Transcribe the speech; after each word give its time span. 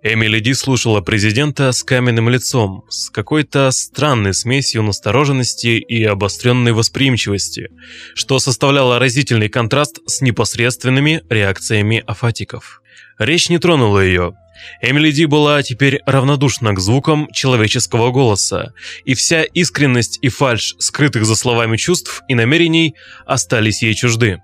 Эмили 0.00 0.38
Ди 0.38 0.54
слушала 0.54 1.00
президента 1.00 1.72
с 1.72 1.82
каменным 1.82 2.28
лицом, 2.28 2.84
с 2.88 3.10
какой-то 3.10 3.72
странной 3.72 4.32
смесью 4.32 4.84
настороженности 4.84 5.78
и 5.78 6.04
обостренной 6.04 6.72
восприимчивости, 6.72 7.70
что 8.14 8.38
составляло 8.38 9.00
разительный 9.00 9.48
контраст 9.48 9.98
с 10.06 10.20
непосредственными 10.20 11.22
реакциями 11.28 12.04
афатиков. 12.06 12.80
Речь 13.18 13.48
не 13.48 13.58
тронула 13.58 13.98
ее. 13.98 14.34
Эмили 14.80 15.10
Ди 15.10 15.26
была 15.26 15.64
теперь 15.64 16.00
равнодушна 16.06 16.74
к 16.74 16.78
звукам 16.78 17.28
человеческого 17.32 18.12
голоса, 18.12 18.74
и 19.04 19.14
вся 19.14 19.42
искренность 19.42 20.20
и 20.22 20.28
фальшь 20.28 20.76
скрытых 20.78 21.24
за 21.24 21.34
словами 21.34 21.76
чувств 21.76 22.22
и 22.28 22.36
намерений 22.36 22.94
остались 23.26 23.82
ей 23.82 23.94
чужды. 23.94 24.40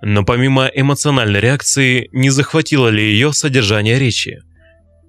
Но 0.00 0.24
помимо 0.24 0.70
эмоциональной 0.72 1.40
реакции, 1.40 2.08
не 2.12 2.30
захватило 2.30 2.88
ли 2.88 3.02
ее 3.02 3.32
содержание 3.32 3.98
речи? 3.98 4.42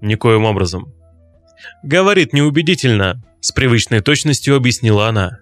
Никоим 0.02 0.46
образом. 0.46 0.94
«Говорит 1.84 2.34
неубедительно»,— 2.34 3.24
с 3.42 3.52
привычной 3.52 4.02
точностью 4.02 4.56
объяснила 4.56 5.08
она. 5.08 5.40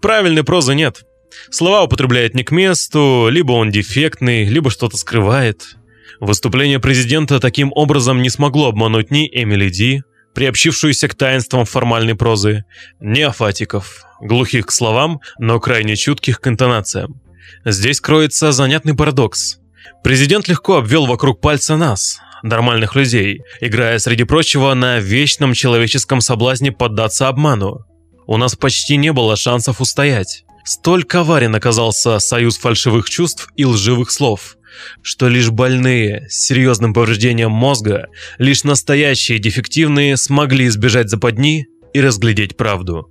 «Правильной 0.00 0.44
прозы 0.44 0.74
нет. 0.74 1.04
Слова 1.50 1.82
употребляет 1.82 2.34
не 2.34 2.44
к 2.44 2.50
месту, 2.50 3.28
либо 3.30 3.52
он 3.52 3.70
дефектный, 3.70 4.44
либо 4.44 4.70
что-то 4.70 4.96
скрывает. 4.96 5.76
Выступление 6.20 6.78
президента 6.78 7.40
таким 7.40 7.72
образом 7.74 8.22
не 8.22 8.30
смогло 8.30 8.68
обмануть 8.68 9.10
ни 9.10 9.26
Эмили 9.26 9.70
Ди, 9.70 10.02
приобщившуюся 10.34 11.08
к 11.08 11.14
таинствам 11.14 11.64
формальной 11.64 12.14
прозы, 12.14 12.64
ни 13.00 13.20
афатиков, 13.20 14.04
глухих 14.20 14.66
к 14.66 14.72
словам, 14.72 15.20
но 15.38 15.58
крайне 15.60 15.96
чутких 15.96 16.40
к 16.40 16.48
интонациям. 16.48 17.20
Здесь 17.64 18.00
кроется 18.00 18.52
занятный 18.52 18.94
парадокс. 18.94 19.58
Президент 20.02 20.48
легко 20.48 20.78
обвел 20.78 21.06
вокруг 21.06 21.40
пальца 21.40 21.76
нас, 21.76 22.18
нормальных 22.42 22.94
людей, 22.94 23.42
играя, 23.60 23.98
среди 23.98 24.24
прочего, 24.24 24.74
на 24.74 24.98
вечном 24.98 25.54
человеческом 25.54 26.20
соблазне 26.20 26.72
поддаться 26.72 27.28
обману. 27.28 27.84
У 28.26 28.36
нас 28.36 28.54
почти 28.54 28.96
не 28.96 29.12
было 29.12 29.36
шансов 29.36 29.80
устоять. 29.80 30.44
Столь 30.64 31.04
коварен 31.04 31.54
оказался 31.54 32.18
союз 32.18 32.56
фальшивых 32.56 33.10
чувств 33.10 33.48
и 33.56 33.64
лживых 33.64 34.10
слов, 34.10 34.56
что 35.02 35.28
лишь 35.28 35.50
больные 35.50 36.28
с 36.28 36.46
серьезным 36.46 36.94
повреждением 36.94 37.50
мозга, 37.50 38.08
лишь 38.38 38.64
настоящие 38.64 39.38
дефективные 39.38 40.16
смогли 40.16 40.68
избежать 40.68 41.10
западни 41.10 41.66
и 41.92 42.00
разглядеть 42.00 42.56
правду. 42.56 43.08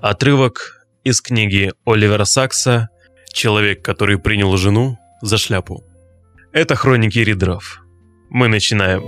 Отрывок 0.00 0.86
из 1.04 1.20
книги 1.20 1.72
Оливера 1.84 2.24
Сакса 2.24 2.88
«Человек, 3.32 3.82
который 3.82 4.18
принял 4.18 4.56
жену 4.56 4.98
за 5.20 5.36
шляпу». 5.36 5.87
Это 6.52 6.76
хроники 6.76 7.18
ридеров. 7.18 7.84
Мы 8.30 8.48
начинаем. 8.48 9.02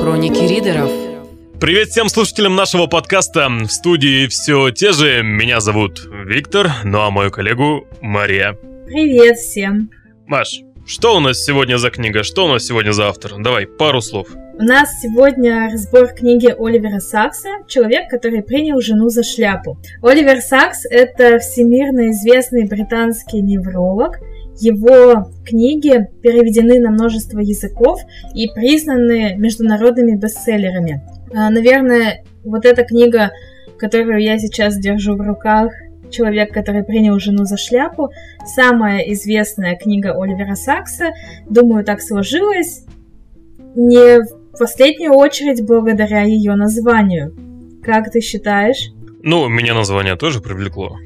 Хроники 0.00 0.46
ридеров. 0.46 0.90
Привет 1.60 1.88
всем 1.88 2.10
слушателям 2.10 2.54
нашего 2.54 2.86
подкаста. 2.86 3.48
В 3.48 3.68
студии 3.68 4.26
все 4.26 4.70
те 4.70 4.92
же. 4.92 5.22
Меня 5.22 5.60
зовут 5.60 6.06
Виктор, 6.26 6.70
ну 6.84 7.00
а 7.00 7.10
мою 7.10 7.30
коллегу 7.30 7.88
Мария. 8.02 8.52
Привет 8.86 9.38
всем. 9.38 9.90
Маш, 10.26 10.60
что 10.88 11.16
у 11.16 11.20
нас 11.20 11.44
сегодня 11.44 11.76
за 11.76 11.90
книга? 11.90 12.22
Что 12.22 12.46
у 12.46 12.48
нас 12.48 12.64
сегодня 12.64 12.92
за 12.92 13.08
автор? 13.08 13.34
Давай, 13.38 13.66
пару 13.66 14.00
слов. 14.00 14.28
У 14.58 14.62
нас 14.62 15.00
сегодня 15.02 15.68
разбор 15.70 16.08
книги 16.08 16.52
Оливера 16.58 16.98
Сакса 16.98 17.48
«Человек, 17.68 18.08
который 18.08 18.42
принял 18.42 18.80
жену 18.80 19.10
за 19.10 19.22
шляпу». 19.22 19.78
Оливер 20.02 20.40
Сакс– 20.40 20.86
это 20.90 21.38
всемирно 21.38 22.10
известный 22.10 22.66
британский 22.66 23.42
невролог. 23.42 24.18
Его 24.60 25.30
книги 25.44 26.08
переведены 26.22 26.80
на 26.80 26.90
множество 26.90 27.38
языков 27.38 28.00
и 28.34 28.48
признаны 28.48 29.34
международными 29.36 30.16
бестселлерами. 30.16 31.02
А, 31.34 31.50
наверное, 31.50 32.24
вот 32.44 32.64
эта 32.64 32.82
книга, 32.84 33.30
которую 33.78 34.22
я 34.22 34.38
сейчас 34.38 34.78
держу 34.78 35.16
в 35.16 35.20
руках, 35.20 35.70
человек, 36.10 36.52
который 36.52 36.84
принял 36.84 37.18
жену 37.18 37.44
за 37.44 37.56
шляпу, 37.56 38.10
самая 38.44 39.00
известная 39.12 39.76
книга 39.76 40.14
Оливера 40.20 40.54
Сакса. 40.54 41.10
Думаю, 41.48 41.84
так 41.84 42.00
сложилось. 42.00 42.84
Не 43.74 44.20
в 44.20 44.58
последнюю 44.58 45.12
очередь 45.12 45.64
благодаря 45.64 46.22
ее 46.22 46.54
названию. 46.54 47.34
Как 47.82 48.10
ты 48.10 48.20
считаешь? 48.20 48.90
Ну, 49.22 49.48
меня 49.48 49.74
название 49.74 50.16
тоже 50.16 50.40
привлекло. 50.40 50.96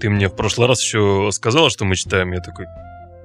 Ты 0.00 0.10
мне 0.10 0.28
в 0.28 0.34
прошлый 0.34 0.68
раз 0.68 0.82
еще 0.82 1.28
сказала, 1.32 1.70
что 1.70 1.84
мы 1.84 1.94
читаем, 1.94 2.32
я 2.32 2.40
такой... 2.40 2.66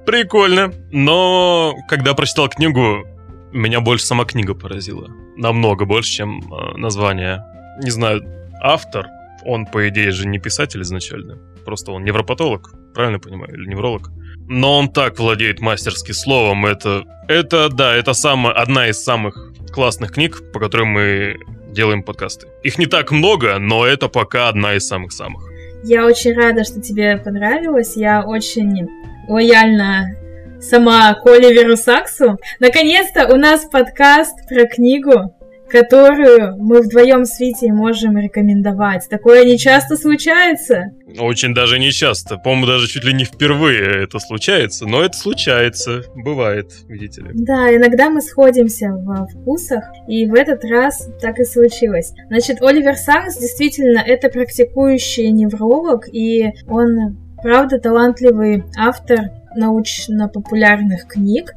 Прикольно. 0.05 0.71
Но 0.91 1.75
когда 1.89 2.13
прочитал 2.13 2.47
книгу, 2.47 3.05
меня 3.51 3.81
больше 3.81 4.05
сама 4.05 4.25
книга 4.25 4.53
поразила. 4.53 5.09
Намного 5.35 5.85
больше, 5.85 6.11
чем 6.11 6.39
э, 6.39 6.77
название. 6.77 7.43
Не 7.83 7.89
знаю, 7.89 8.21
автор, 8.61 9.07
он, 9.47 9.65
по 9.65 9.87
идее, 9.87 10.11
же 10.11 10.27
не 10.27 10.39
писатель 10.39 10.81
изначально. 10.81 11.37
Просто 11.65 11.91
он 11.91 12.03
невропатолог, 12.03 12.73
правильно 12.93 13.19
понимаю, 13.19 13.53
или 13.53 13.67
невролог. 13.67 14.09
Но 14.49 14.77
он 14.77 14.89
так 14.89 15.19
владеет 15.19 15.59
мастерски 15.59 16.11
словом, 16.11 16.65
это... 16.65 17.03
Это, 17.27 17.69
да, 17.69 17.95
это 17.95 18.13
самая, 18.13 18.53
одна 18.53 18.87
из 18.87 19.03
самых 19.03 19.51
классных 19.73 20.13
книг, 20.13 20.51
по 20.53 20.59
которым 20.59 20.89
мы 20.89 21.37
делаем 21.71 22.03
подкасты. 22.03 22.47
Их 22.63 22.77
не 22.77 22.85
так 22.85 23.11
много, 23.11 23.57
но 23.59 23.85
это 23.85 24.07
пока 24.07 24.49
одна 24.49 24.75
из 24.75 24.87
самых-самых. 24.87 25.43
Я 25.83 26.05
очень 26.05 26.33
рада, 26.33 26.63
что 26.63 26.81
тебе 26.81 27.17
понравилось. 27.17 27.95
Я 27.95 28.23
очень 28.23 28.87
лояльна 29.27 30.15
сама 30.59 31.13
к 31.13 31.25
Оливеру 31.27 31.77
Саксу. 31.77 32.37
Наконец-то 32.59 33.27
у 33.33 33.37
нас 33.37 33.65
подкаст 33.65 34.47
про 34.49 34.65
книгу, 34.65 35.36
которую 35.69 36.57
мы 36.57 36.81
вдвоем 36.81 37.25
с 37.25 37.39
Витей 37.39 37.71
можем 37.71 38.17
рекомендовать. 38.17 39.07
Такое 39.09 39.45
не 39.45 39.57
часто 39.57 39.95
случается. 39.95 40.91
Очень 41.19 41.53
даже 41.53 41.79
не 41.79 41.91
часто. 41.91 42.37
По-моему, 42.37 42.67
даже 42.67 42.87
чуть 42.87 43.03
ли 43.03 43.13
не 43.13 43.25
впервые 43.25 44.03
это 44.03 44.19
случается. 44.19 44.85
Но 44.85 45.03
это 45.03 45.17
случается. 45.17 46.03
Бывает, 46.15 46.71
видите 46.87 47.21
ли. 47.21 47.29
Да, 47.33 47.73
иногда 47.75 48.09
мы 48.09 48.21
сходимся 48.21 48.91
во 48.91 49.27
вкусах. 49.27 49.83
И 50.07 50.25
в 50.25 50.33
этот 50.33 50.63
раз 50.65 51.09
так 51.21 51.39
и 51.39 51.43
случилось. 51.43 52.13
Значит, 52.27 52.61
Оливер 52.61 52.95
Сакс 52.95 53.37
действительно 53.37 53.99
это 53.99 54.29
практикующий 54.29 55.31
невролог. 55.31 56.07
И 56.11 56.51
он, 56.67 57.17
правда, 57.41 57.79
талантливый 57.79 58.63
автор 58.77 59.31
научно-популярных 59.55 61.07
книг, 61.07 61.53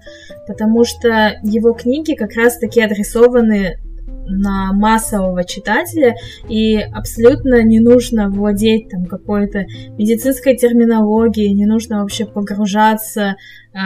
потому 0.47 0.85
что 0.85 1.39
его 1.43 1.73
книги 1.75 2.15
как 2.15 2.33
раз-таки 2.35 2.81
адресованы 2.81 3.79
на 4.27 4.73
массового 4.73 5.45
читателя, 5.45 6.15
и 6.49 6.77
абсолютно 6.77 7.63
не 7.63 7.81
нужно 7.81 8.29
владеть 8.31 8.89
там 8.89 9.07
какой-то 9.07 9.67
медицинской 9.99 10.57
терминологией, 10.57 11.53
не 11.53 11.67
нужно 11.67 12.01
вообще 12.01 12.27
погружаться 12.27 13.37
э, 13.73 13.79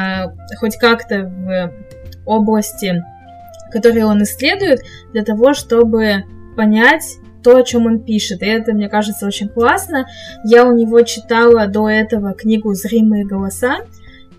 хоть 0.58 0.76
как-то 0.76 1.24
в 1.24 1.72
области, 2.26 3.02
которые 3.70 4.06
он 4.06 4.22
исследует, 4.22 4.80
для 5.12 5.24
того, 5.24 5.54
чтобы 5.54 6.24
понять 6.56 7.18
то, 7.42 7.58
о 7.58 7.62
чем 7.62 7.86
он 7.86 8.00
пишет. 8.00 8.42
И 8.42 8.46
это, 8.46 8.72
мне 8.72 8.88
кажется, 8.88 9.26
очень 9.26 9.48
классно. 9.48 10.06
Я 10.44 10.66
у 10.66 10.72
него 10.72 11.02
читала 11.02 11.66
до 11.66 11.88
этого 11.88 12.32
книгу 12.32 12.72
«Зримые 12.72 13.26
голоса». 13.26 13.80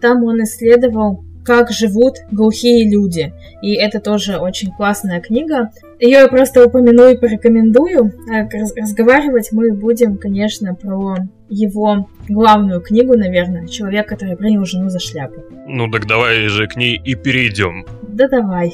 Там 0.02 0.24
он 0.24 0.44
исследовал 0.44 1.24
как 1.46 1.72
живут 1.72 2.16
глухие 2.32 2.90
люди. 2.90 3.34
И 3.62 3.76
это 3.76 4.00
тоже 4.00 4.38
очень 4.38 4.72
классная 4.72 5.22
книга. 5.22 5.70
Ее 6.00 6.20
я 6.20 6.28
просто 6.28 6.66
упомяну 6.66 7.08
и 7.08 7.18
порекомендую. 7.18 8.12
А 8.30 8.50
разговаривать 8.78 9.50
мы 9.54 9.72
будем, 9.72 10.18
конечно, 10.18 10.76
про 10.76 11.16
его 11.48 12.10
главную 12.28 12.82
книгу, 12.82 13.16
наверное, 13.16 13.68
«Человек, 13.68 14.08
который 14.08 14.36
принял 14.36 14.66
жену 14.66 14.90
за 14.90 15.00
шляпу». 15.00 15.42
Ну 15.68 15.90
так 15.90 16.06
давай 16.06 16.48
же 16.48 16.68
к 16.68 16.76
ней 16.76 17.00
и 17.02 17.16
перейдем. 17.16 17.86
Да 18.10 18.28
давай. 18.28 18.74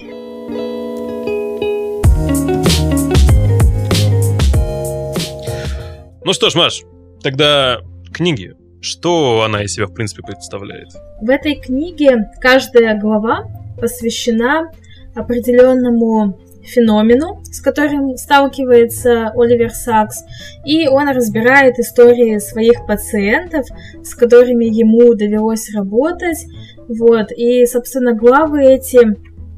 Ну 6.23 6.33
что 6.33 6.49
ж, 6.49 6.55
Маш, 6.55 6.81
тогда 7.21 7.81
книги. 8.11 8.55
Что 8.81 9.43
она 9.45 9.63
из 9.63 9.73
себя, 9.73 9.85
в 9.85 9.93
принципе, 9.93 10.23
представляет? 10.23 10.89
В 11.21 11.29
этой 11.29 11.53
книге 11.53 12.31
каждая 12.39 12.99
глава 12.99 13.43
посвящена 13.79 14.71
определенному 15.13 16.39
феномену, 16.63 17.41
с 17.43 17.61
которым 17.61 18.15
сталкивается 18.17 19.31
Оливер 19.35 19.71
Сакс, 19.71 20.23
и 20.65 20.87
он 20.87 21.09
разбирает 21.09 21.79
истории 21.79 22.37
своих 22.39 22.85
пациентов, 22.85 23.65
с 24.03 24.15
которыми 24.15 24.65
ему 24.65 25.13
довелось 25.13 25.73
работать, 25.73 26.45
вот, 26.87 27.31
и, 27.31 27.65
собственно, 27.65 28.13
главы 28.13 28.63
эти 28.63 28.99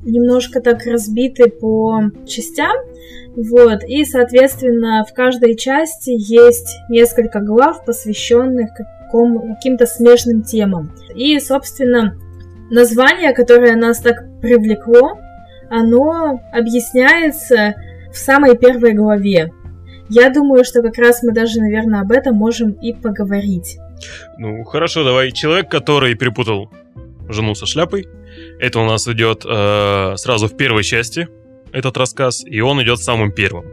немножко 0.03 0.61
так 0.61 0.85
разбиты 0.85 1.49
по 1.49 2.11
частям, 2.25 2.75
вот, 3.35 3.83
и, 3.85 4.05
соответственно, 4.05 5.05
в 5.09 5.13
каждой 5.13 5.55
части 5.55 6.11
есть 6.11 6.77
несколько 6.89 7.39
глав, 7.39 7.83
посвященных 7.85 8.69
каким-то 9.55 9.85
смежным 9.85 10.43
темам. 10.43 10.91
И, 11.15 11.39
собственно, 11.39 12.17
название, 12.71 13.33
которое 13.33 13.75
нас 13.75 13.99
так 13.99 14.23
привлекло, 14.41 15.19
оно 15.69 16.41
объясняется 16.51 17.75
в 18.11 18.17
самой 18.17 18.57
первой 18.57 18.93
главе. 18.93 19.51
Я 20.09 20.29
думаю, 20.29 20.63
что 20.63 20.81
как 20.81 20.97
раз 20.97 21.23
мы 21.23 21.33
даже, 21.33 21.59
наверное, 21.59 22.01
об 22.01 22.11
этом 22.11 22.35
можем 22.35 22.71
и 22.71 22.93
поговорить. 22.93 23.77
Ну, 24.37 24.63
хорошо, 24.63 25.03
давай. 25.03 25.31
Человек, 25.31 25.69
который 25.69 26.15
перепутал 26.15 26.69
жену 27.29 27.55
со 27.55 27.65
шляпой, 27.65 28.07
это 28.59 28.79
у 28.79 28.85
нас 28.85 29.07
идет 29.07 29.43
э, 29.45 30.13
сразу 30.17 30.47
в 30.47 30.57
первой 30.57 30.83
части, 30.83 31.27
этот 31.71 31.97
рассказ, 31.97 32.43
и 32.45 32.61
он 32.61 32.81
идет 32.83 32.99
самым 32.99 33.31
первым. 33.31 33.65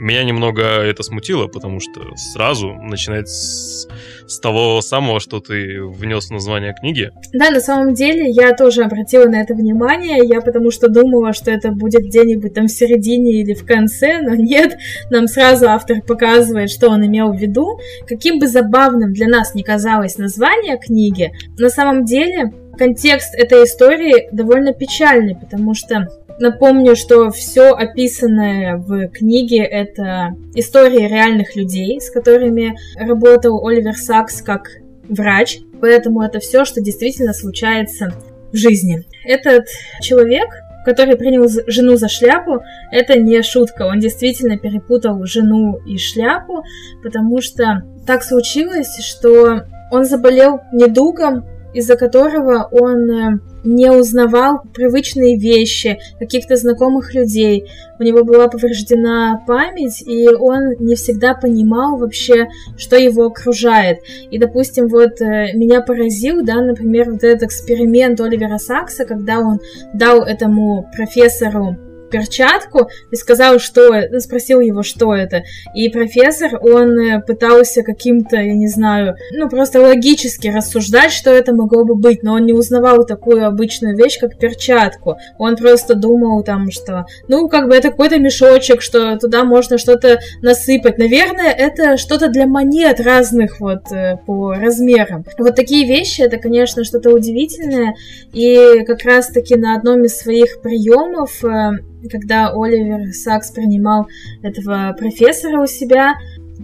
Меня 0.00 0.24
немного 0.24 0.62
это 0.62 1.02
смутило, 1.02 1.46
потому 1.46 1.78
что 1.78 2.16
сразу 2.16 2.72
начинать 2.72 3.28
с, 3.28 3.86
с 4.26 4.40
того 4.40 4.80
самого, 4.80 5.20
что 5.20 5.40
ты 5.40 5.82
внес 5.82 6.28
в 6.28 6.30
название 6.30 6.74
книги. 6.74 7.10
Да, 7.34 7.50
на 7.50 7.60
самом 7.60 7.92
деле 7.92 8.30
я 8.30 8.54
тоже 8.54 8.82
обратила 8.84 9.26
на 9.26 9.42
это 9.42 9.52
внимание, 9.52 10.26
я 10.26 10.40
потому 10.40 10.70
что 10.70 10.88
думала, 10.88 11.34
что 11.34 11.50
это 11.50 11.70
будет 11.70 12.00
где-нибудь 12.00 12.54
там 12.54 12.66
в 12.66 12.70
середине 12.70 13.42
или 13.42 13.52
в 13.52 13.66
конце, 13.66 14.22
но 14.22 14.34
нет, 14.34 14.78
нам 15.10 15.26
сразу 15.26 15.68
автор 15.68 16.00
показывает, 16.00 16.70
что 16.70 16.88
он 16.88 17.04
имел 17.04 17.34
в 17.34 17.36
виду. 17.36 17.78
Каким 18.08 18.38
бы 18.38 18.46
забавным 18.46 19.12
для 19.12 19.28
нас 19.28 19.54
ни 19.54 19.60
казалось 19.60 20.16
название 20.16 20.78
книги, 20.78 21.30
на 21.58 21.68
самом 21.68 22.06
деле 22.06 22.54
контекст 22.78 23.34
этой 23.34 23.64
истории 23.64 24.30
довольно 24.32 24.72
печальный, 24.72 25.36
потому 25.36 25.74
что 25.74 26.08
Напомню, 26.40 26.96
что 26.96 27.30
все 27.30 27.74
описанное 27.74 28.78
в 28.78 29.08
книге— 29.08 29.58
это 29.58 30.34
истории 30.54 31.06
реальных 31.06 31.54
людей, 31.54 32.00
с 32.00 32.10
которыми 32.10 32.78
работал 32.98 33.66
Оливер 33.66 33.94
Сакс 33.94 34.40
как 34.40 34.70
врач, 35.06 35.58
поэтому 35.82 36.22
это 36.22 36.38
все, 36.38 36.64
что 36.64 36.80
действительно 36.80 37.34
случается 37.34 38.14
в 38.52 38.56
жизни. 38.56 39.04
Этот 39.26 39.66
человек, 40.00 40.48
который 40.86 41.16
принял 41.16 41.46
жену 41.66 41.96
за 41.96 42.08
шляпу, 42.08 42.62
это 42.90 43.18
не 43.18 43.42
шутка. 43.42 43.82
Он 43.82 44.00
действительно 44.00 44.56
перепутал 44.56 45.22
жену 45.26 45.78
и 45.86 45.98
шляпу, 45.98 46.62
потому 47.02 47.42
что 47.42 47.82
так 48.06 48.22
случилось, 48.22 48.96
что 49.04 49.64
он 49.92 50.06
заболел 50.06 50.60
недугом, 50.72 51.44
из-за 51.74 51.96
которого 51.96 52.68
он 52.70 53.10
э, 53.10 53.38
не 53.64 53.90
узнавал 53.90 54.62
привычные 54.74 55.38
вещи, 55.38 55.98
каких-то 56.18 56.56
знакомых 56.56 57.14
людей. 57.14 57.70
У 57.98 58.02
него 58.02 58.24
была 58.24 58.48
повреждена 58.48 59.42
память, 59.46 60.02
и 60.06 60.28
он 60.28 60.74
не 60.78 60.94
всегда 60.94 61.34
понимал 61.34 61.98
вообще, 61.98 62.48
что 62.76 62.96
его 62.96 63.26
окружает. 63.26 63.98
И, 64.30 64.38
допустим, 64.38 64.88
вот 64.88 65.20
э, 65.20 65.52
меня 65.54 65.82
поразил, 65.82 66.42
да, 66.44 66.60
например, 66.62 67.12
вот 67.12 67.22
этот 67.24 67.44
эксперимент 67.44 68.20
Оливера 68.20 68.58
Сакса, 68.58 69.04
когда 69.04 69.40
он 69.40 69.60
дал 69.94 70.22
этому 70.22 70.88
профессору 70.96 71.76
перчатку 72.10 72.88
и 73.10 73.16
сказал, 73.16 73.58
что 73.58 73.90
ну, 74.10 74.20
спросил 74.20 74.60
его, 74.60 74.82
что 74.82 75.14
это. 75.14 75.42
И 75.74 75.88
профессор, 75.88 76.58
он 76.60 76.98
э, 76.98 77.20
пытался 77.20 77.82
каким-то, 77.82 78.36
я 78.36 78.54
не 78.54 78.68
знаю, 78.68 79.16
ну 79.32 79.48
просто 79.48 79.80
логически 79.80 80.48
рассуждать, 80.48 81.12
что 81.12 81.30
это 81.30 81.54
могло 81.54 81.84
бы 81.84 81.94
быть, 81.94 82.22
но 82.22 82.34
он 82.34 82.44
не 82.44 82.52
узнавал 82.52 83.04
такую 83.06 83.46
обычную 83.46 83.96
вещь, 83.96 84.18
как 84.18 84.38
перчатку. 84.38 85.16
Он 85.38 85.56
просто 85.56 85.94
думал 85.94 86.42
там, 86.42 86.70
что, 86.70 87.06
ну, 87.28 87.48
как 87.48 87.68
бы 87.68 87.74
это 87.74 87.90
какой-то 87.90 88.18
мешочек, 88.18 88.82
что 88.82 89.16
туда 89.16 89.44
можно 89.44 89.78
что-то 89.78 90.18
насыпать. 90.42 90.98
Наверное, 90.98 91.52
это 91.52 91.96
что-то 91.96 92.28
для 92.28 92.46
монет 92.46 93.00
разных 93.00 93.60
вот 93.60 93.92
э, 93.92 94.16
по 94.26 94.54
размерам. 94.54 95.24
Вот 95.38 95.56
такие 95.56 95.86
вещи, 95.86 96.22
это, 96.22 96.38
конечно, 96.38 96.84
что-то 96.84 97.10
удивительное. 97.10 97.94
И 98.32 98.84
как 98.86 99.04
раз-таки 99.04 99.56
на 99.56 99.76
одном 99.76 100.04
из 100.04 100.16
своих 100.18 100.60
приемов 100.60 101.44
э, 101.44 101.72
когда 102.08 102.50
Оливер 102.54 103.12
Сакс 103.12 103.50
принимал 103.50 104.06
этого 104.42 104.94
профессора 104.98 105.62
у 105.62 105.66
себя, 105.66 106.14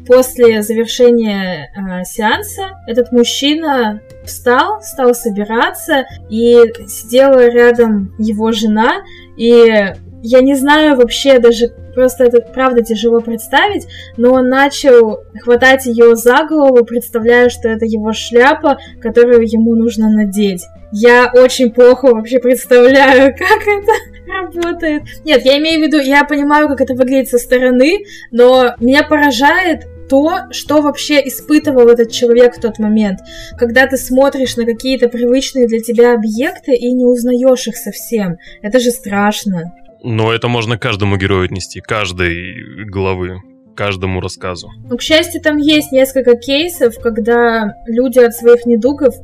после 0.07 0.63
завершения 0.63 1.71
э, 1.75 2.05
сеанса 2.05 2.81
этот 2.87 3.13
мужчина 3.13 4.01
встал, 4.25 4.83
стал 4.83 5.15
собираться, 5.15 6.05
и 6.29 6.63
сидела 6.87 7.49
рядом 7.49 8.15
его 8.19 8.53
жена, 8.53 9.03
и 9.37 9.93
я 10.23 10.41
не 10.41 10.55
знаю 10.55 10.97
вообще 10.97 11.39
даже, 11.39 11.69
просто 11.95 12.25
это 12.25 12.41
правда 12.41 12.83
тяжело 12.83 13.21
представить, 13.21 13.87
но 14.17 14.33
он 14.33 14.49
начал 14.49 15.21
хватать 15.41 15.87
ее 15.87 16.17
за 16.17 16.45
голову, 16.45 16.85
представляя, 16.85 17.49
что 17.49 17.69
это 17.69 17.85
его 17.85 18.13
шляпа, 18.13 18.79
которую 19.01 19.43
ему 19.43 19.75
нужно 19.75 20.11
надеть. 20.11 20.65
Я 20.93 21.31
очень 21.33 21.71
плохо 21.71 22.07
вообще 22.07 22.39
представляю, 22.39 23.35
как 23.39 23.63
это 23.63 23.93
работает. 24.27 25.03
Нет, 25.25 25.45
я 25.45 25.59
имею 25.59 25.81
в 25.81 25.87
виду, 25.87 25.99
я 25.99 26.25
понимаю, 26.25 26.69
как 26.69 26.81
это 26.81 26.95
выглядит 26.95 27.29
со 27.29 27.39
стороны, 27.39 28.05
но 28.31 28.75
меня 28.81 29.03
поражает 29.05 29.87
то, 30.09 30.51
что 30.51 30.83
вообще 30.83 31.27
испытывал 31.27 31.89
этот 31.89 32.11
человек 32.11 32.57
в 32.57 32.61
тот 32.61 32.79
момент, 32.79 33.21
когда 33.59 33.87
ты 33.87 33.97
смотришь 33.97 34.57
на 34.57 34.65
какие-то 34.65 35.09
привычные 35.09 35.67
для 35.67 35.81
тебя 35.81 36.15
объекты 36.15 36.75
и 36.75 36.93
не 36.93 37.05
узнаешь 37.05 37.67
их 37.67 37.77
совсем. 37.77 38.37
Это 38.63 38.79
же 38.79 38.91
страшно. 38.91 39.75
Но 40.03 40.33
это 40.33 40.49
можно 40.49 40.79
каждому 40.79 41.17
герою 41.17 41.47
отнести, 41.47 41.81
каждой 41.81 42.85
главы 42.85 43.41
каждому 43.75 44.21
рассказу. 44.21 44.71
Ну, 44.89 44.97
к 44.97 45.03
счастью, 45.03 45.43
там 45.43 45.59
есть 45.59 45.93
несколько 45.93 46.35
кейсов, 46.37 46.99
когда 46.99 47.75
люди 47.87 48.19
от 48.19 48.35
своих 48.35 48.65
недугов, 48.65 49.15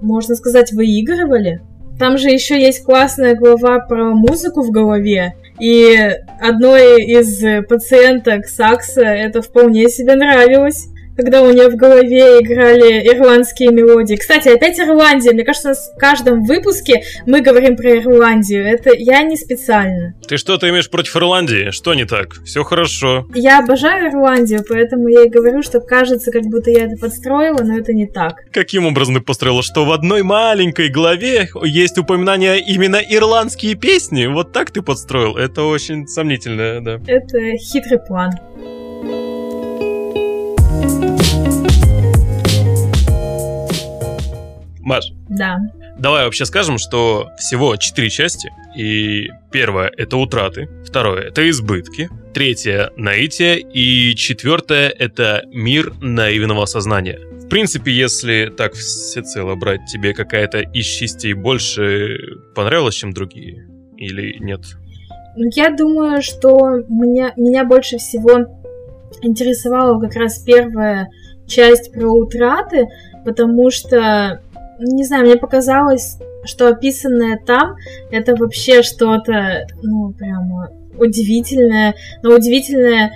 можно 0.00 0.34
сказать, 0.34 0.72
выигрывали. 0.72 1.60
Там 2.00 2.16
же 2.16 2.30
еще 2.30 2.58
есть 2.58 2.82
классная 2.82 3.34
глава 3.34 3.78
про 3.80 4.14
музыку 4.14 4.62
в 4.62 4.70
голове. 4.70 5.34
И 5.60 5.94
одной 6.40 7.02
из 7.04 7.44
пациенток 7.68 8.46
Сакса 8.46 9.02
это 9.02 9.42
вполне 9.42 9.90
себе 9.90 10.14
нравилось 10.14 10.88
когда 11.16 11.42
у 11.42 11.50
нее 11.52 11.68
в 11.68 11.76
голове 11.76 12.40
играли 12.40 13.06
ирландские 13.06 13.70
мелодии. 13.70 14.16
Кстати, 14.16 14.48
опять 14.48 14.78
Ирландия. 14.78 15.32
Мне 15.32 15.44
кажется, 15.44 15.74
в 15.74 15.98
каждом 15.98 16.44
выпуске 16.44 17.02
мы 17.26 17.40
говорим 17.40 17.76
про 17.76 17.98
Ирландию. 17.98 18.66
Это 18.66 18.90
я 18.96 19.22
не 19.22 19.36
специально. 19.36 20.14
Ты 20.26 20.36
что-то 20.36 20.68
имеешь 20.68 20.90
против 20.90 21.16
Ирландии? 21.16 21.70
Что 21.70 21.94
не 21.94 22.04
так? 22.04 22.42
Все 22.44 22.62
хорошо. 22.62 23.26
Я 23.34 23.60
обожаю 23.60 24.10
Ирландию, 24.10 24.64
поэтому 24.68 25.08
я 25.08 25.24
и 25.24 25.28
говорю, 25.28 25.62
что 25.62 25.80
кажется, 25.80 26.30
как 26.30 26.42
будто 26.44 26.70
я 26.70 26.84
это 26.84 26.96
подстроила, 26.96 27.62
но 27.62 27.78
это 27.78 27.92
не 27.92 28.06
так. 28.06 28.44
Каким 28.52 28.86
образом 28.86 29.14
ты 29.16 29.20
построила? 29.20 29.62
Что 29.62 29.84
в 29.84 29.92
одной 29.92 30.22
маленькой 30.22 30.88
главе 30.88 31.48
есть 31.62 31.98
упоминание 31.98 32.60
именно 32.60 32.96
ирландские 32.96 33.74
песни? 33.74 34.26
Вот 34.26 34.52
так 34.52 34.70
ты 34.70 34.82
подстроил? 34.82 35.36
Это 35.36 35.64
очень 35.64 36.06
сомнительно, 36.06 36.82
да. 36.82 37.00
Это 37.06 37.56
хитрый 37.56 37.98
план. 37.98 38.30
Маш. 44.82 45.12
Да. 45.28 45.58
Давай 45.98 46.24
вообще 46.24 46.44
скажем, 46.46 46.78
что 46.78 47.28
всего 47.38 47.76
четыре 47.76 48.10
части. 48.10 48.50
И 48.76 49.28
первое— 49.50 49.90
это 49.96 50.16
утраты. 50.16 50.68
Второе— 50.86 51.22
это 51.28 51.48
избытки. 51.50 52.08
Третье— 52.32 52.90
наитие. 52.96 53.60
И 53.60 54.14
четвертое— 54.14 54.88
это 54.98 55.42
мир 55.52 55.92
наивного 56.00 56.64
сознания. 56.66 57.18
В 57.18 57.48
принципе, 57.48 57.92
если 57.92 58.52
так 58.56 58.74
всецело 58.74 59.56
брать, 59.56 59.80
тебе 59.86 60.14
какая-то 60.14 60.60
из 60.60 60.86
частей 60.86 61.34
больше 61.34 62.16
понравилась, 62.54 62.94
чем 62.94 63.12
другие? 63.12 63.66
Или 63.96 64.36
нет? 64.38 64.60
Ну, 65.36 65.50
я 65.54 65.70
думаю, 65.70 66.22
что 66.22 66.76
меня, 66.88 67.32
меня 67.36 67.64
больше 67.64 67.98
всего 67.98 68.46
интересовала 69.22 70.00
как 70.00 70.14
раз 70.14 70.38
первая 70.38 71.08
часть 71.46 71.92
про 71.92 72.06
утраты, 72.06 72.86
потому 73.24 73.70
что 73.70 74.40
не 74.80 75.04
знаю, 75.04 75.26
мне 75.26 75.36
показалось, 75.36 76.16
что 76.44 76.68
описанное 76.68 77.38
там 77.44 77.76
это 78.10 78.34
вообще 78.36 78.82
что-то, 78.82 79.66
ну, 79.82 80.12
прямо 80.12 80.70
удивительное, 80.98 81.94
но 82.22 82.34
удивительное 82.34 83.12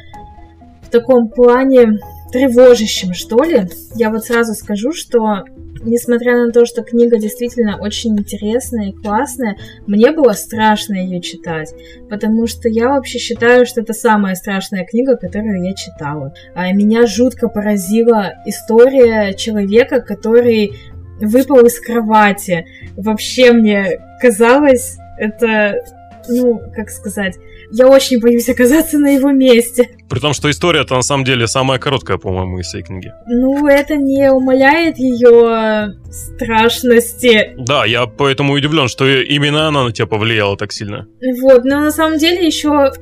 в 0.82 0.90
таком 0.90 1.28
плане 1.28 1.98
тревожащем, 2.32 3.14
что 3.14 3.42
ли. 3.42 3.68
Я 3.94 4.10
вот 4.10 4.24
сразу 4.24 4.54
скажу, 4.54 4.92
что 4.92 5.44
несмотря 5.84 6.44
на 6.44 6.50
то, 6.50 6.64
что 6.64 6.82
книга 6.82 7.18
действительно 7.18 7.78
очень 7.80 8.18
интересная 8.18 8.88
и 8.88 8.92
классная, 8.92 9.56
мне 9.86 10.10
было 10.12 10.32
страшно 10.32 10.94
ее 10.94 11.20
читать, 11.20 11.74
потому 12.08 12.46
что 12.46 12.68
я 12.68 12.88
вообще 12.88 13.18
считаю, 13.18 13.66
что 13.66 13.82
это 13.82 13.92
самая 13.92 14.34
страшная 14.34 14.84
книга, 14.84 15.16
которую 15.16 15.62
я 15.64 15.74
читала. 15.74 16.34
А 16.54 16.72
меня 16.72 17.06
жутко 17.06 17.48
поразила 17.48 18.34
история 18.46 19.34
человека, 19.34 20.00
который 20.00 20.74
выпал 21.20 21.64
из 21.66 21.80
кровати. 21.80 22.66
Вообще 22.96 23.52
мне 23.52 23.98
казалось 24.20 24.96
Это, 25.18 25.84
ну, 26.28 26.60
как 26.74 26.90
сказать, 26.90 27.36
я 27.70 27.88
очень 27.88 28.20
боюсь 28.20 28.48
оказаться 28.48 28.98
на 28.98 29.10
его 29.10 29.30
месте. 29.30 29.90
При 30.08 30.20
том, 30.20 30.32
что 30.32 30.50
история-то 30.50 30.94
на 30.94 31.02
самом 31.02 31.24
деле 31.24 31.46
самая 31.46 31.78
короткая, 31.78 32.18
по-моему, 32.18 32.58
из 32.58 32.66
всей 32.66 32.82
книги. 32.82 33.12
Ну, 33.26 33.66
это 33.66 33.96
не 33.96 34.30
умаляет 34.30 34.98
ее 34.98 35.94
страшности. 36.10 37.54
Да, 37.56 37.84
я 37.84 38.06
поэтому 38.06 38.52
удивлен, 38.52 38.88
что 38.88 39.06
именно 39.06 39.68
она 39.68 39.84
на 39.84 39.92
тебя 39.92 40.06
повлияла 40.06 40.56
так 40.56 40.72
сильно. 40.72 41.06
Вот, 41.40 41.64
но 41.64 41.80
на 41.80 41.90
самом 41.90 42.18
деле 42.18 42.46
еще 42.46 42.92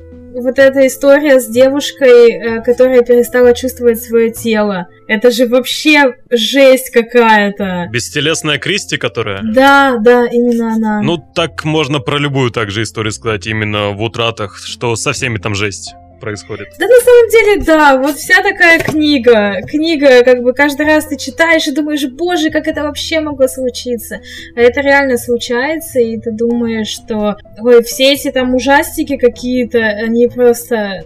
вот 0.41 0.59
эта 0.59 0.87
история 0.87 1.39
с 1.39 1.47
девушкой, 1.47 2.31
э, 2.31 2.61
которая 2.63 3.01
перестала 3.01 3.53
чувствовать 3.53 4.01
свое 4.01 4.31
тело. 4.31 4.87
Это 5.07 5.31
же 5.31 5.47
вообще 5.47 6.15
жесть 6.29 6.89
какая-то. 6.91 7.87
Бестелесная 7.91 8.57
Кристи, 8.57 8.97
которая? 8.97 9.41
Да, 9.43 9.97
да, 9.99 10.25
именно 10.25 10.73
она. 10.73 11.01
Ну, 11.01 11.17
так 11.17 11.63
можно 11.63 11.99
про 11.99 12.17
любую 12.17 12.51
также 12.51 12.83
историю 12.83 13.11
сказать, 13.11 13.47
именно 13.47 13.91
в 13.91 14.01
утратах, 14.01 14.57
что 14.57 14.95
со 14.95 15.13
всеми 15.13 15.37
там 15.37 15.55
жесть 15.55 15.93
происходит. 16.23 16.69
Да 16.79 16.87
на 16.87 16.99
самом 17.01 17.29
деле, 17.29 17.63
да, 17.65 17.97
вот 17.97 18.15
вся 18.15 18.41
такая 18.41 18.79
книга, 18.79 19.57
книга, 19.67 20.23
как 20.23 20.41
бы 20.41 20.53
каждый 20.53 20.85
раз 20.85 21.05
ты 21.05 21.17
читаешь 21.17 21.67
и 21.67 21.73
думаешь, 21.73 22.05
боже, 22.07 22.49
как 22.49 22.67
это 22.67 22.83
вообще 22.83 23.19
могло 23.19 23.47
случиться. 23.47 24.21
А 24.55 24.61
это 24.61 24.79
реально 24.79 25.17
случается, 25.17 25.99
и 25.99 26.17
ты 26.17 26.31
думаешь, 26.31 26.87
что, 26.87 27.35
ой, 27.59 27.83
все 27.83 28.13
эти 28.13 28.31
там 28.31 28.55
ужастики 28.55 29.17
какие-то, 29.17 29.79
они 29.79 30.29
просто 30.29 31.03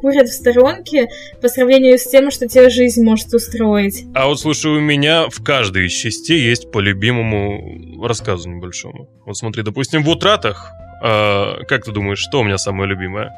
курят 0.00 0.28
в 0.28 0.32
сторонке 0.32 1.08
по 1.42 1.48
сравнению 1.48 1.98
с 1.98 2.04
тем, 2.04 2.30
что 2.30 2.46
тебе 2.46 2.70
жизнь 2.70 3.02
может 3.02 3.34
устроить. 3.34 4.04
А 4.14 4.28
вот 4.28 4.38
слушай, 4.38 4.70
у 4.70 4.80
меня 4.80 5.28
в 5.28 5.42
каждой 5.42 5.86
из 5.86 5.92
частей 5.92 6.40
есть 6.40 6.70
по 6.70 6.78
любимому 6.78 8.06
рассказу 8.06 8.48
небольшому. 8.48 9.08
Вот 9.26 9.36
смотри, 9.36 9.64
допустим, 9.64 10.04
в 10.04 10.08
«Утратах», 10.08 10.70
э, 11.02 11.64
как 11.66 11.84
ты 11.84 11.90
думаешь, 11.90 12.20
что 12.20 12.40
у 12.40 12.44
меня 12.44 12.56
самое 12.56 12.88
любимое? 12.88 13.32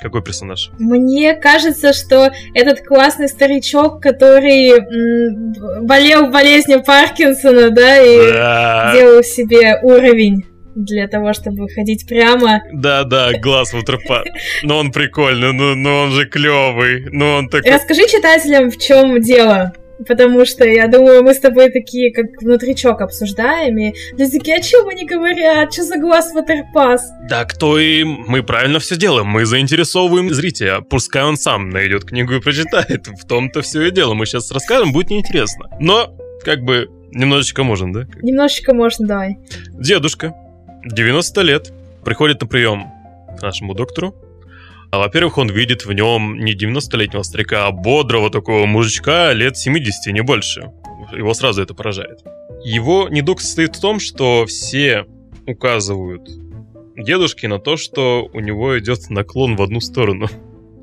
Какой 0.00 0.22
персонаж? 0.22 0.70
Мне 0.78 1.34
кажется, 1.34 1.92
что 1.92 2.30
этот 2.54 2.80
классный 2.80 3.28
старичок, 3.28 4.02
который 4.02 4.70
м, 4.70 5.86
болел 5.86 6.30
болезнью 6.30 6.82
Паркинсона, 6.82 7.70
да, 7.70 7.98
и 7.98 8.32
да. 8.32 8.92
делал 8.94 9.22
себе 9.22 9.78
уровень 9.82 10.44
для 10.74 11.08
того, 11.08 11.32
чтобы 11.32 11.68
ходить 11.70 12.06
прямо. 12.06 12.62
Да, 12.72 13.04
да, 13.04 13.32
глаз 13.40 13.72
Вутерпад. 13.72 14.26
Но 14.62 14.78
он 14.78 14.92
прикольный, 14.92 15.52
но, 15.52 15.74
но 15.74 16.02
он 16.02 16.10
же 16.10 16.26
клевый, 16.26 17.06
но 17.10 17.36
он 17.36 17.48
такой. 17.48 17.70
Расскажи 17.70 18.06
читателям, 18.06 18.70
в 18.70 18.78
чем 18.78 19.20
дело. 19.20 19.72
Потому 20.06 20.44
что 20.44 20.64
я 20.64 20.88
думаю, 20.88 21.22
мы 21.22 21.34
с 21.34 21.40
тобой 21.40 21.70
такие, 21.70 22.12
как 22.12 22.26
внутричок 22.40 23.00
обсуждаем, 23.00 23.78
и 23.78 23.94
люди 24.16 24.50
о 24.50 24.60
чем 24.60 24.88
они 24.88 25.06
говорят? 25.06 25.72
Что 25.72 25.84
за 25.84 25.98
глаз 25.98 26.32
ватерпас? 26.34 27.10
Да 27.28 27.44
кто 27.44 27.78
и 27.78 28.04
мы 28.04 28.42
правильно 28.42 28.78
все 28.78 28.96
делаем. 28.96 29.26
Мы 29.26 29.46
заинтересовываем 29.46 30.32
зрителя. 30.32 30.80
Пускай 30.80 31.24
он 31.24 31.36
сам 31.36 31.70
найдет 31.70 32.04
книгу 32.04 32.34
и 32.34 32.40
прочитает. 32.40 33.06
В 33.06 33.26
том-то 33.26 33.62
все 33.62 33.82
и 33.82 33.90
дело. 33.90 34.14
Мы 34.14 34.26
сейчас 34.26 34.50
расскажем, 34.50 34.92
будет 34.92 35.10
неинтересно. 35.10 35.68
Но, 35.80 36.14
как 36.44 36.62
бы, 36.62 36.88
немножечко 37.12 37.62
можно, 37.64 37.92
да? 37.92 38.06
Немножечко 38.22 38.74
можно, 38.74 39.06
давай. 39.06 39.38
Дедушка, 39.70 40.34
90 40.84 41.40
лет, 41.42 41.72
приходит 42.04 42.40
на 42.40 42.46
прием 42.46 42.92
к 43.38 43.42
нашему 43.42 43.74
доктору 43.74 44.14
а, 44.96 44.98
во-первых, 44.98 45.36
он 45.36 45.50
видит 45.50 45.84
в 45.84 45.92
нем 45.92 46.38
не 46.38 46.54
90-летнего 46.54 47.22
старика, 47.22 47.66
а 47.66 47.70
бодрого 47.70 48.30
такого 48.30 48.64
мужичка 48.64 49.34
лет 49.34 49.56
70, 49.56 50.12
не 50.12 50.22
больше. 50.22 50.72
Его 51.12 51.34
сразу 51.34 51.62
это 51.62 51.74
поражает. 51.74 52.20
Его 52.64 53.08
недуг 53.10 53.42
состоит 53.42 53.76
в 53.76 53.80
том, 53.80 54.00
что 54.00 54.46
все 54.46 55.04
указывают 55.46 56.28
дедушке 56.96 57.46
на 57.46 57.58
то, 57.58 57.76
что 57.76 58.30
у 58.32 58.40
него 58.40 58.78
идет 58.78 59.10
наклон 59.10 59.56
в 59.56 59.62
одну 59.62 59.80
сторону. 59.80 60.28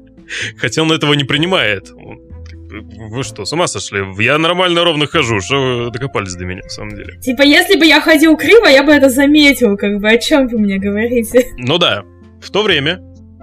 Хотя 0.58 0.84
он 0.84 0.92
этого 0.92 1.14
не 1.14 1.24
принимает. 1.24 1.92
Вы 1.92 3.24
что, 3.24 3.46
с 3.46 3.54
ума 3.54 3.66
сошли? 3.66 4.02
Я 4.20 4.38
нормально 4.38 4.84
ровно 4.84 5.08
хожу, 5.08 5.42
что 5.42 5.86
вы 5.86 5.92
докопались 5.92 6.36
до 6.36 6.46
меня, 6.46 6.62
на 6.62 6.70
самом 6.70 6.96
деле. 6.96 7.20
Типа, 7.20 7.42
если 7.42 7.80
бы 7.80 7.86
я 7.86 8.00
ходил 8.00 8.38
криво, 8.38 8.68
я 8.68 8.84
бы 8.84 8.92
это 8.92 9.10
заметил, 9.10 9.76
как 9.76 10.00
бы, 10.00 10.08
о 10.08 10.18
чем 10.20 10.48
вы 10.48 10.60
мне 10.60 10.78
говорите? 10.78 11.48
Ну 11.58 11.80
да. 11.80 12.04
В 12.42 12.52
то 12.52 12.62
время 12.62 13.00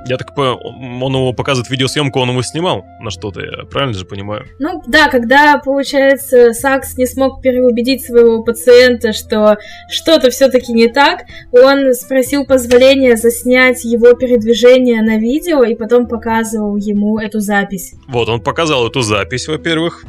я 0.06 0.16
так 0.16 0.34
понимаю, 0.34 0.58
он 0.58 1.14
его 1.14 1.32
показывает 1.32 1.70
видеосъемку, 1.70 2.20
он 2.20 2.30
его 2.30 2.42
снимал 2.42 2.84
на 3.00 3.10
что-то, 3.10 3.40
я 3.40 3.64
правильно 3.64 3.94
же 3.94 4.04
понимаю? 4.04 4.46
Ну 4.58 4.82
да, 4.86 5.08
когда, 5.08 5.58
получается, 5.58 6.52
Сакс 6.52 6.96
не 6.96 7.06
смог 7.06 7.42
переубедить 7.42 8.04
своего 8.04 8.42
пациента, 8.42 9.12
что 9.12 9.58
что-то 9.88 10.30
все-таки 10.30 10.72
не 10.72 10.88
так, 10.88 11.24
он 11.52 11.92
спросил 11.94 12.44
позволения 12.44 13.16
заснять 13.16 13.84
его 13.84 14.14
передвижение 14.14 15.02
на 15.02 15.18
видео 15.18 15.64
и 15.64 15.74
потом 15.74 16.06
показывал 16.06 16.76
ему 16.76 17.18
эту 17.18 17.40
запись. 17.40 17.94
Вот, 18.08 18.28
он 18.28 18.40
показал 18.40 18.86
эту 18.86 19.02
запись, 19.02 19.48
во-первых, 19.48 20.04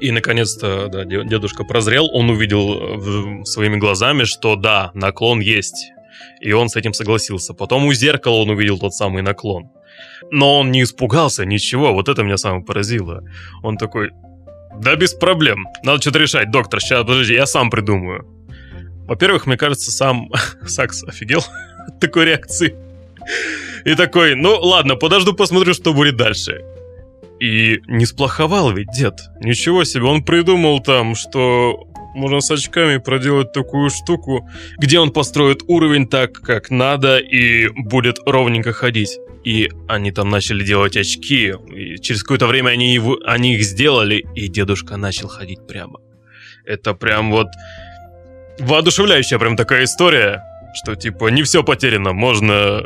и 0.00 0.10
наконец-то 0.10 0.88
да, 0.88 1.04
дедушка 1.04 1.64
прозрел, 1.64 2.10
он 2.12 2.30
увидел 2.30 3.40
э, 3.40 3.44
своими 3.44 3.76
глазами, 3.76 4.24
что 4.24 4.56
да, 4.56 4.90
наклон 4.94 5.40
есть 5.40 5.93
и 6.40 6.52
он 6.52 6.68
с 6.68 6.76
этим 6.76 6.92
согласился. 6.92 7.54
Потом 7.54 7.86
у 7.86 7.92
зеркала 7.92 8.36
он 8.36 8.50
увидел 8.50 8.78
тот 8.78 8.94
самый 8.94 9.22
наклон. 9.22 9.70
Но 10.30 10.58
он 10.60 10.70
не 10.70 10.82
испугался, 10.82 11.44
ничего, 11.44 11.92
вот 11.92 12.08
это 12.08 12.22
меня 12.22 12.36
самое 12.36 12.64
поразило. 12.64 13.22
Он 13.62 13.76
такой, 13.76 14.10
да 14.80 14.96
без 14.96 15.14
проблем, 15.14 15.66
надо 15.82 16.00
что-то 16.00 16.18
решать, 16.18 16.50
доктор, 16.50 16.80
сейчас, 16.80 17.06
подожди, 17.06 17.34
я 17.34 17.46
сам 17.46 17.70
придумаю. 17.70 18.26
Во-первых, 19.06 19.46
мне 19.46 19.56
кажется, 19.56 19.90
сам 19.90 20.30
Сакс 20.66 21.04
офигел 21.04 21.44
от 21.86 22.00
такой 22.00 22.24
реакции. 22.24 22.76
И 23.84 23.94
такой, 23.94 24.34
ну 24.34 24.58
ладно, 24.60 24.96
подожду, 24.96 25.34
посмотрю, 25.34 25.74
что 25.74 25.92
будет 25.92 26.16
дальше. 26.16 26.64
И 27.40 27.80
не 27.86 28.06
сплоховал 28.06 28.72
ведь 28.72 28.88
дед. 28.90 29.20
Ничего 29.40 29.84
себе, 29.84 30.04
он 30.04 30.24
придумал 30.24 30.80
там, 30.80 31.14
что 31.14 31.86
можно 32.14 32.40
с 32.40 32.50
очками 32.50 32.98
проделать 32.98 33.52
такую 33.52 33.90
штуку, 33.90 34.48
где 34.78 34.98
он 34.98 35.10
построит 35.10 35.62
уровень 35.66 36.08
так, 36.08 36.32
как 36.32 36.70
надо, 36.70 37.18
и 37.18 37.68
будет 37.68 38.18
ровненько 38.24 38.72
ходить. 38.72 39.18
И 39.44 39.68
они 39.88 40.10
там 40.10 40.30
начали 40.30 40.64
делать 40.64 40.96
очки, 40.96 41.52
и 41.74 41.96
через 42.00 42.22
какое-то 42.22 42.46
время 42.46 42.70
они, 42.70 42.94
его, 42.94 43.18
они 43.26 43.54
их 43.54 43.64
сделали, 43.64 44.24
и 44.34 44.48
дедушка 44.48 44.96
начал 44.96 45.28
ходить 45.28 45.66
прямо. 45.66 46.00
Это 46.64 46.94
прям 46.94 47.30
вот 47.30 47.48
воодушевляющая 48.58 49.38
прям 49.38 49.56
такая 49.56 49.84
история, 49.84 50.42
что 50.74 50.94
типа 50.94 51.28
не 51.28 51.42
все 51.42 51.62
потеряно, 51.62 52.12
можно 52.12 52.82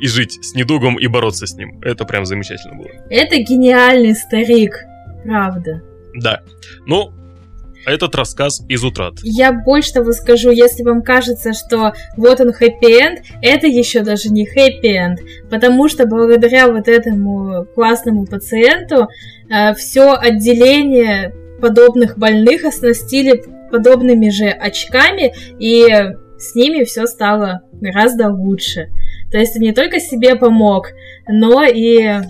и 0.00 0.06
жить 0.06 0.38
с 0.42 0.54
недугом 0.54 0.98
и 0.98 1.06
бороться 1.08 1.46
с 1.46 1.54
ним. 1.54 1.80
Это 1.82 2.04
прям 2.04 2.24
замечательно 2.24 2.76
было. 2.76 2.88
Это 3.10 3.38
гениальный 3.38 4.14
старик, 4.14 4.78
правда. 5.24 5.82
Да. 6.14 6.40
Ну, 6.86 7.12
этот 7.86 8.14
рассказ 8.14 8.62
из 8.68 8.84
утрат. 8.84 9.14
Я 9.22 9.52
больше 9.52 9.92
того 9.94 10.12
скажу, 10.12 10.50
если 10.50 10.82
вам 10.82 11.02
кажется, 11.02 11.52
что 11.52 11.92
вот 12.16 12.40
он 12.40 12.52
хэппи-энд, 12.52 13.20
это 13.42 13.66
еще 13.66 14.02
даже 14.02 14.28
не 14.30 14.46
хэппи-энд, 14.46 15.20
потому 15.50 15.88
что 15.88 16.06
благодаря 16.06 16.68
вот 16.68 16.88
этому 16.88 17.66
классному 17.74 18.26
пациенту 18.26 19.08
э, 19.50 19.74
все 19.74 20.12
отделение 20.12 21.34
подобных 21.60 22.18
больных 22.18 22.64
оснастили 22.64 23.42
подобными 23.70 24.30
же 24.30 24.46
очками, 24.46 25.34
и 25.58 25.86
с 26.38 26.54
ними 26.54 26.84
все 26.84 27.06
стало 27.06 27.62
гораздо 27.72 28.28
лучше. 28.28 28.88
То 29.30 29.38
есть 29.38 29.56
он 29.56 29.62
не 29.62 29.72
только 29.72 30.00
себе 30.00 30.36
помог, 30.36 30.88
но 31.26 31.64
и 31.64 32.20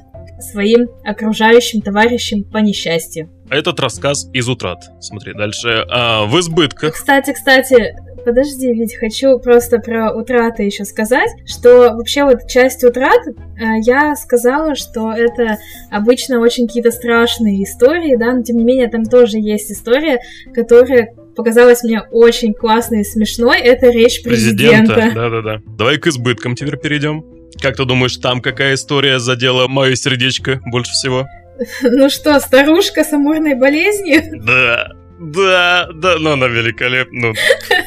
своим 0.41 0.89
окружающим 1.05 1.81
товарищам 1.81 2.45
по 2.45 2.59
несчастью. 2.59 3.31
Этот 3.51 3.81
рассказ 3.81 4.29
из 4.33 4.49
утрат. 4.49 4.79
Смотри, 5.01 5.33
дальше. 5.33 5.85
А, 5.91 6.27
в 6.27 6.39
избытках. 6.39 6.95
Кстати, 6.95 7.33
кстати, 7.33 7.95
подожди, 8.25 8.73
ведь 8.75 8.95
хочу 8.97 9.39
просто 9.39 9.79
про 9.79 10.13
утраты 10.13 10.65
еще 10.65 10.85
сказать, 10.85 11.31
что 11.47 11.95
вообще 11.95 12.25
вот 12.25 12.47
часть 12.47 12.85
утрат 12.85 13.21
э, 13.27 13.81
я 13.83 14.15
сказала, 14.17 14.75
что 14.75 15.13
это 15.13 15.59
обычно 15.91 16.41
очень 16.41 16.67
какие-то 16.67 16.91
страшные 16.91 17.65
истории, 17.65 18.17
да, 18.17 18.35
но 18.35 18.43
тем 18.43 18.59
не 18.59 18.65
менее 18.65 18.89
там 18.89 19.05
тоже 19.05 19.39
есть 19.39 19.73
история, 19.73 20.19
которая 20.55 21.15
показалась 21.35 21.83
мне 21.83 22.03
очень 22.11 22.53
классной 22.53 23.01
и 23.01 23.05
смешной. 23.05 23.61
Это 23.61 23.89
речь 23.91 24.23
президента. 24.23 25.11
Да-да-да. 25.15 25.63
Давай 25.79 25.97
к 25.97 26.07
избыткам 26.09 26.55
теперь 26.55 26.77
перейдем. 26.77 27.25
Как 27.63 27.77
ты 27.77 27.85
думаешь, 27.85 28.17
там 28.19 28.41
какая 28.41 28.75
история 28.75 29.19
задела 29.19 29.69
мое 29.69 29.95
сердечко 29.95 30.61
больше 30.67 30.93
всего? 30.93 31.27
Ну 31.83 32.09
что, 32.09 32.39
старушка 32.41 33.05
с 33.05 33.13
амурной 33.13 33.55
болезнью? 33.55 34.23
Да, 34.45 34.93
да, 35.21 35.89
да, 35.95 36.19
но 36.19 36.33
она 36.33 36.47
великолепна. 36.47 37.29
Ну, 37.29 37.35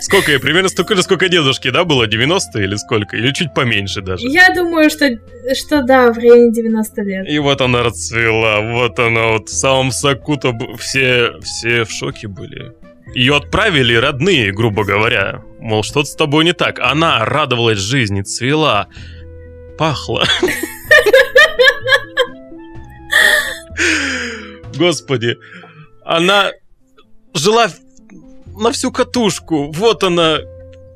сколько 0.01 0.31
ей? 0.31 0.39
Примерно 0.39 0.67
столько 0.67 0.95
же, 0.95 1.03
сколько 1.03 1.29
дедушки, 1.29 1.69
да, 1.69 1.85
было? 1.85 2.05
90 2.05 2.59
или 2.61 2.75
сколько? 2.75 3.15
Или 3.15 3.31
чуть 3.31 3.53
поменьше 3.53 4.01
даже? 4.01 4.27
Я 4.27 4.53
думаю, 4.53 4.89
что, 4.89 5.09
что 5.55 5.81
да, 5.81 6.11
в 6.11 6.17
районе 6.17 6.51
90 6.51 7.01
лет. 7.03 7.29
И 7.29 7.39
вот 7.39 7.61
она 7.61 7.83
расцвела, 7.83 8.59
вот 8.59 8.99
она 8.99 9.27
вот 9.27 9.47
в 9.47 9.53
самом 9.53 9.91
соку-то 9.91 10.53
все, 10.77 11.31
все 11.41 11.85
в 11.85 11.91
шоке 11.91 12.27
были. 12.27 12.73
Ее 13.15 13.37
отправили 13.37 13.93
родные, 13.95 14.51
грубо 14.51 14.83
говоря. 14.83 15.41
Мол, 15.59 15.83
что-то 15.83 16.07
с 16.07 16.15
тобой 16.15 16.43
не 16.43 16.53
так. 16.53 16.79
Она 16.79 17.23
радовалась 17.25 17.77
жизни, 17.77 18.23
цвела, 18.23 18.87
пахла. 19.77 20.25
Господи, 24.77 25.37
она 26.05 26.51
жила 27.33 27.69
на 28.57 28.71
всю 28.71 28.91
катушку. 28.91 29.71
Вот 29.71 30.03
она, 30.03 30.39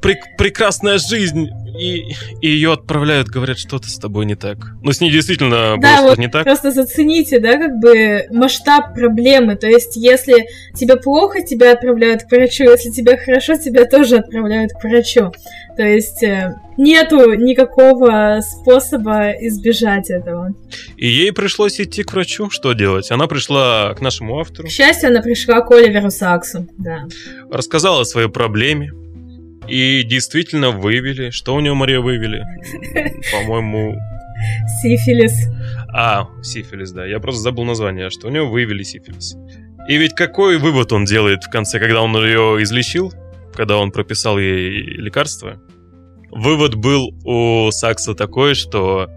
прек- 0.02 0.38
прекрасная 0.38 0.98
жизнь. 0.98 1.50
И, 1.80 2.14
и 2.42 2.48
ее 2.48 2.74
отправляют, 2.74 3.28
говорят, 3.28 3.58
что-то 3.58 3.90
с 3.90 3.98
тобой 3.98 4.26
не 4.26 4.36
так. 4.36 4.58
Ну, 4.82 4.92
с 4.92 5.02
ней 5.02 5.12
действительно 5.12 5.72
было 5.78 5.82
Да, 5.82 5.94
что-то 5.98 6.10
вот 6.10 6.18
не 6.18 6.28
так. 6.28 6.44
просто 6.44 6.72
зацените, 6.72 7.40
да, 7.40 7.58
как 7.58 7.80
бы 7.80 8.26
масштаб 8.32 8.94
проблемы. 8.94 9.56
То 9.56 9.68
есть, 9.68 9.96
если 9.96 10.46
тебе 10.74 10.96
плохо, 10.98 11.42
тебя 11.42 11.74
отправляют 11.74 12.24
к 12.24 12.32
врачу, 12.32 12.64
если 12.64 12.90
тебе 12.92 13.18
хорошо, 13.18 13.56
тебя 13.56 13.86
тоже 13.86 14.18
отправляют 14.18 14.72
к 14.74 14.84
врачу. 14.84 15.32
То 15.76 15.84
есть, 15.84 16.24
э, 16.24 16.56
нету 16.78 17.34
никакого 17.34 18.40
способа 18.42 19.32
избежать 19.42 20.10
этого. 20.10 20.54
И 20.98 21.08
ей 21.08 21.34
пришлось 21.34 21.80
идти 21.80 22.04
к 22.04 22.14
врачу. 22.14 22.50
Что 22.50 22.74
делать? 22.74 23.12
Она 23.12 23.28
пришла 23.28 23.94
к 23.94 24.02
нашему 24.02 24.40
автору, 24.40 24.68
К 24.68 24.72
счастью, 24.72 25.10
она 25.10 25.22
пришла 25.22 25.62
к 25.62 25.72
Оливеру 25.72 26.12
Саксу, 26.12 26.68
да. 26.78 27.06
рассказала 27.52 28.02
о 28.02 28.06
своей 28.06 28.30
проблеме. 28.30 28.92
И 29.68 30.04
действительно 30.04 30.72
выявили. 30.72 31.30
Что 31.30 31.56
у 31.56 31.60
нее 31.60 31.74
Мария 31.74 32.00
выявили? 32.00 32.40
М, 32.40 33.22
По-моему... 33.32 33.96
Сифилис. 34.82 35.48
А, 35.94 36.28
сифилис, 36.44 36.92
да. 36.92 37.06
Я 37.06 37.20
просто 37.20 37.42
забыл 37.42 37.64
название. 37.64 38.10
Что 38.10 38.28
у 38.28 38.32
нее 38.32 38.46
выявили 38.46 38.84
сифилис. 38.84 39.36
И 39.88 39.98
ведь 39.98 40.14
какой 40.14 40.58
вывод 40.58 40.92
он 40.92 41.06
делает 41.06 41.44
в 41.44 41.50
конце, 41.50 41.80
когда 41.80 42.02
он 42.02 42.16
ее 42.18 42.62
излечил? 42.64 43.14
Когда 43.54 43.78
он 43.78 43.92
прописал 43.92 44.38
ей 44.38 44.82
лекарство? 44.82 45.62
Вывод 46.32 46.76
был 46.76 47.14
у 47.24 47.72
Сакса 47.72 48.14
такой, 48.14 48.56
что 48.56 49.10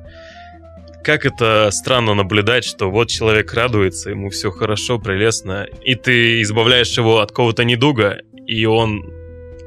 как 1.02 1.24
это 1.24 1.70
странно 1.72 2.12
наблюдать, 2.14 2.64
что 2.64 2.90
вот 2.90 3.08
человек 3.08 3.54
радуется, 3.54 4.10
ему 4.10 4.28
все 4.28 4.50
хорошо, 4.50 4.98
прелестно, 4.98 5.66
и 5.82 5.94
ты 5.94 6.42
избавляешь 6.42 6.96
его 6.98 7.20
от 7.20 7.30
какого-то 7.30 7.64
недуга, 7.64 8.18
и 8.46 8.66
он 8.66 9.10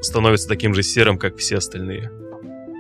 становится 0.02 0.48
таким 0.48 0.74
же 0.74 0.84
серым, 0.84 1.18
как 1.18 1.38
все 1.38 1.58
остальные. 1.58 2.12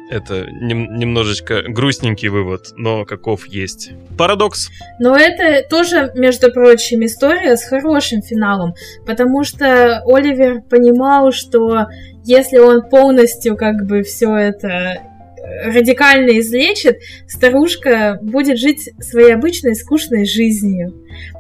Это 0.10 0.46
нем- 0.52 0.98
немножечко 0.98 1.62
грустненький 1.70 2.28
вывод, 2.28 2.74
но 2.76 3.06
каков 3.06 3.48
есть. 3.48 3.92
Парадокс. 4.18 4.70
Но 5.00 5.16
это 5.16 5.66
тоже, 5.70 6.12
между 6.16 6.52
прочим, 6.52 7.06
история 7.06 7.56
с 7.56 7.64
хорошим 7.64 8.22
финалом, 8.22 8.74
потому 9.06 9.46
что 9.46 10.04
Оливер 10.06 10.62
понимал, 10.70 11.32
что 11.32 11.86
если 12.26 12.58
он 12.58 12.90
полностью 12.90 13.56
как 13.56 13.86
бы 13.86 14.04
все 14.04 14.36
это 14.36 15.02
радикально 15.64 16.40
излечит, 16.40 17.00
старушка 17.28 18.20
будет 18.22 18.58
жить 18.58 18.90
своей 19.00 19.34
обычной 19.34 19.76
скучной 19.76 20.26
жизнью. 20.26 20.94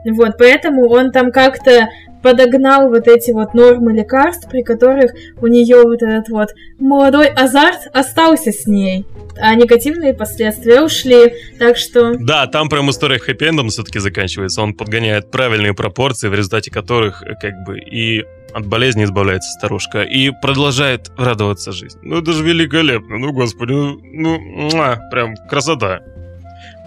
Вот, 0.05 0.37
поэтому 0.37 0.87
он 0.89 1.11
там 1.11 1.31
как-то 1.31 1.89
подогнал 2.21 2.89
вот 2.89 3.07
эти 3.07 3.31
вот 3.31 3.53
нормы 3.53 3.93
лекарств, 3.93 4.47
при 4.49 4.63
которых 4.63 5.11
у 5.41 5.47
нее 5.47 5.81
вот 5.83 6.01
этот 6.01 6.29
вот 6.29 6.49
молодой 6.79 7.27
азарт 7.27 7.87
остался 7.93 8.51
с 8.51 8.67
ней, 8.67 9.05
а 9.37 9.55
негативные 9.55 10.13
последствия 10.13 10.81
ушли. 10.81 11.33
Так 11.57 11.77
что 11.77 12.13
Да, 12.15 12.47
там 12.47 12.69
прям 12.69 12.89
история 12.89 13.17
хэппи-эндом 13.17 13.69
все-таки 13.69 13.99
заканчивается. 13.99 14.61
Он 14.61 14.73
подгоняет 14.73 15.31
правильные 15.31 15.73
пропорции, 15.73 16.27
в 16.27 16.33
результате 16.33 16.71
которых 16.71 17.23
э, 17.23 17.33
как 17.41 17.53
бы 17.65 17.79
и 17.79 18.23
от 18.53 18.65
болезни 18.67 19.03
избавляется 19.03 19.51
старушка, 19.51 20.03
и 20.03 20.31
продолжает 20.41 21.11
радоваться 21.17 21.71
жизни. 21.71 21.99
Ну 22.03 22.21
это 22.21 22.33
же 22.33 22.43
великолепно, 22.43 23.17
ну 23.17 23.31
господи, 23.31 23.71
ну, 23.71 23.99
ну 24.01 24.39
муа, 24.39 24.99
прям 25.11 25.35
красота. 25.49 26.01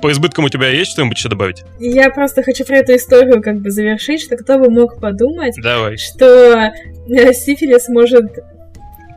По 0.02 0.12
избыткам 0.12 0.44
у 0.44 0.48
тебя 0.48 0.68
есть 0.68 0.90
что-нибудь 0.90 1.16
еще 1.16 1.28
добавить? 1.28 1.64
Я 1.78 2.10
просто 2.10 2.42
хочу 2.42 2.64
про 2.64 2.78
эту 2.78 2.94
историю 2.94 3.42
как 3.42 3.60
бы 3.60 3.70
завершить, 3.70 4.22
что 4.22 4.36
кто 4.36 4.58
бы 4.58 4.70
мог 4.70 5.00
подумать, 5.00 5.54
Давай. 5.62 5.96
что 5.96 6.72
э, 7.08 7.32
сифилис 7.32 7.88
может 7.88 8.26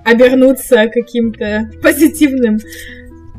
обернуться 0.06 0.88
каким-то 0.88 1.70
позитивным 1.82 2.60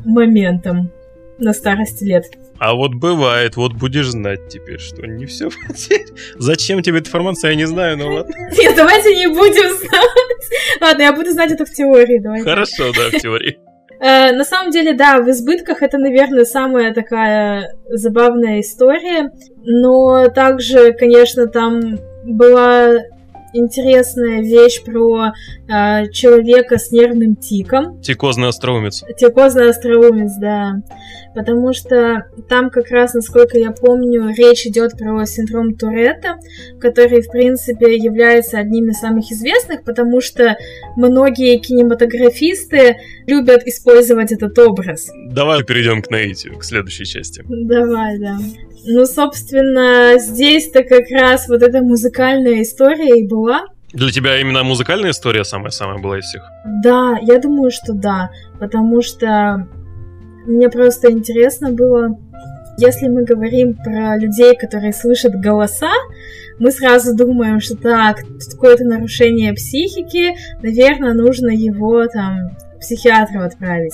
моментом 0.05 0.91
на 1.39 1.53
старости 1.53 2.03
лет. 2.03 2.25
А 2.59 2.73
вот 2.73 2.93
бывает, 2.93 3.55
вот 3.55 3.73
будешь 3.73 4.07
знать 4.07 4.49
теперь, 4.49 4.79
что 4.79 5.07
не 5.07 5.25
все. 5.25 5.49
Зачем 6.37 6.81
тебе 6.81 6.99
эта 6.99 7.07
информация, 7.07 7.51
я 7.51 7.55
не 7.55 7.65
знаю, 7.65 7.97
но 7.97 8.13
ладно. 8.13 8.33
Нет, 8.57 8.75
давайте 8.75 9.15
не 9.15 9.27
будем 9.27 9.77
знать. 9.77 10.81
Ладно, 10.81 11.01
я 11.01 11.13
буду 11.13 11.31
знать 11.31 11.51
это 11.51 11.65
в 11.65 11.71
теории, 11.71 12.19
давай. 12.19 12.41
Хорошо, 12.41 12.91
да, 12.93 13.17
в 13.17 13.21
теории. 13.21 13.59
Э, 14.01 14.31
на 14.31 14.45
самом 14.45 14.71
деле, 14.71 14.93
да, 14.93 15.19
в 15.19 15.29
избытках 15.29 15.81
это, 15.81 15.97
наверное, 15.97 16.45
самая 16.45 16.93
такая 16.93 17.75
забавная 17.89 18.61
история. 18.61 19.29
Но 19.65 20.29
также, 20.29 20.93
конечно, 20.93 21.47
там 21.47 21.99
была 22.23 22.93
интересная 23.53 24.41
вещь 24.41 24.83
про 24.83 25.27
э, 25.67 26.09
человека 26.11 26.77
с 26.77 26.91
нервным 26.91 27.35
тиком. 27.35 28.01
Тикозный 28.01 28.47
остроумец. 28.47 29.03
Тикозный 29.17 29.69
остроумец, 29.69 30.33
да. 30.39 30.81
Потому 31.35 31.73
что 31.73 32.25
там 32.47 32.69
как 32.69 32.89
раз, 32.89 33.13
насколько 33.13 33.57
я 33.57 33.71
помню, 33.71 34.33
речь 34.35 34.65
идет 34.65 34.97
про 34.97 35.25
синдром 35.25 35.75
Туретта, 35.75 36.37
который, 36.79 37.21
в 37.21 37.29
принципе, 37.29 37.95
является 37.95 38.57
одним 38.57 38.89
из 38.89 38.99
самых 38.99 39.31
известных, 39.31 39.83
потому 39.83 40.21
что 40.21 40.57
многие 40.95 41.57
кинематографисты 41.59 42.97
любят 43.27 43.63
использовать 43.65 44.31
этот 44.31 44.57
образ. 44.57 45.09
Давай 45.31 45.63
перейдем 45.63 46.01
к 46.01 46.09
наитию, 46.09 46.57
к 46.57 46.63
следующей 46.63 47.05
части. 47.05 47.43
Давай, 47.47 48.17
да. 48.19 48.37
Ну, 48.85 49.05
собственно, 49.05 50.17
здесь-то 50.17 50.83
как 50.83 51.09
раз 51.11 51.47
вот 51.47 51.61
эта 51.61 51.81
музыкальная 51.81 52.61
история 52.61 53.19
и 53.19 53.27
была. 53.27 53.65
Для 53.91 54.11
тебя 54.11 54.39
именно 54.39 54.63
музыкальная 54.63 55.11
история 55.11 55.43
самая-самая 55.43 55.97
была 55.97 56.19
из 56.19 56.25
всех? 56.25 56.43
Да, 56.83 57.17
я 57.21 57.39
думаю, 57.39 57.71
что 57.71 57.93
да, 57.93 58.29
потому 58.59 59.01
что 59.01 59.67
мне 60.45 60.69
просто 60.69 61.11
интересно 61.11 61.71
было, 61.71 62.17
если 62.77 63.07
мы 63.07 63.23
говорим 63.23 63.73
про 63.73 64.17
людей, 64.17 64.55
которые 64.55 64.93
слышат 64.93 65.33
голоса, 65.33 65.91
мы 66.59 66.71
сразу 66.71 67.15
думаем, 67.15 67.59
что 67.59 67.75
так, 67.75 68.17
какое-то 68.51 68.83
нарушение 68.83 69.53
психики, 69.53 70.35
наверное, 70.61 71.13
нужно 71.13 71.49
его 71.49 72.05
там 72.07 72.51
к 72.79 72.81
психиатру 72.81 73.41
отправить, 73.41 73.93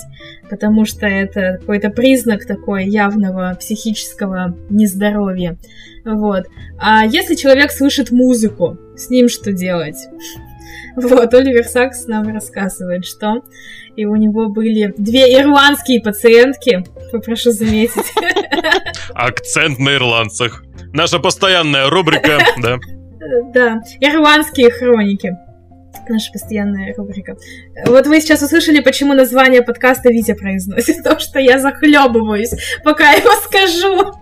потому 0.50 0.86
что 0.86 1.06
это 1.06 1.58
какой-то 1.60 1.90
признак 1.90 2.46
такой 2.46 2.86
явного 2.86 3.58
психического 3.60 4.56
нездоровья. 4.70 5.58
Вот. 6.06 6.46
А 6.78 7.06
если 7.06 7.36
человек 7.36 7.72
слышит 7.72 8.12
музыку, 8.12 8.78
с 8.96 9.10
ним 9.10 9.30
что 9.30 9.52
делать? 9.52 9.98
Вот, 10.96 11.34
Оливер 11.34 11.66
Сакс 11.66 12.08
нам 12.08 12.34
рассказывает, 12.34 13.06
что 13.06 13.44
и 13.96 14.06
у 14.06 14.16
него 14.16 14.48
были 14.50 14.94
две 14.98 15.40
ирландские 15.40 16.02
пациентки, 16.02 16.84
попрошу 17.12 17.52
заметить. 17.52 18.14
Акцент 19.14 19.80
на 19.80 19.96
ирландцах. 19.96 20.64
Наша 20.94 21.20
постоянная 21.20 21.90
рубрика, 21.90 22.40
да. 22.62 22.78
Да, 23.54 23.82
ирландские 24.00 24.70
хроники. 24.70 25.34
Наша 26.08 26.32
постоянная 26.32 26.94
рубрика. 26.96 27.36
Вот 27.86 28.08
вы 28.08 28.22
сейчас 28.22 28.42
услышали, 28.42 28.80
почему 28.80 29.14
название 29.14 29.62
подкаста 29.62 30.10
Витя 30.10 30.34
произносит. 30.34 30.98
То, 31.04 31.20
что 31.20 31.40
я 31.40 31.60
захлебываюсь, 31.60 32.54
пока 32.84 33.12
я 33.12 33.18
его 33.18 33.32
скажу. 33.42 34.14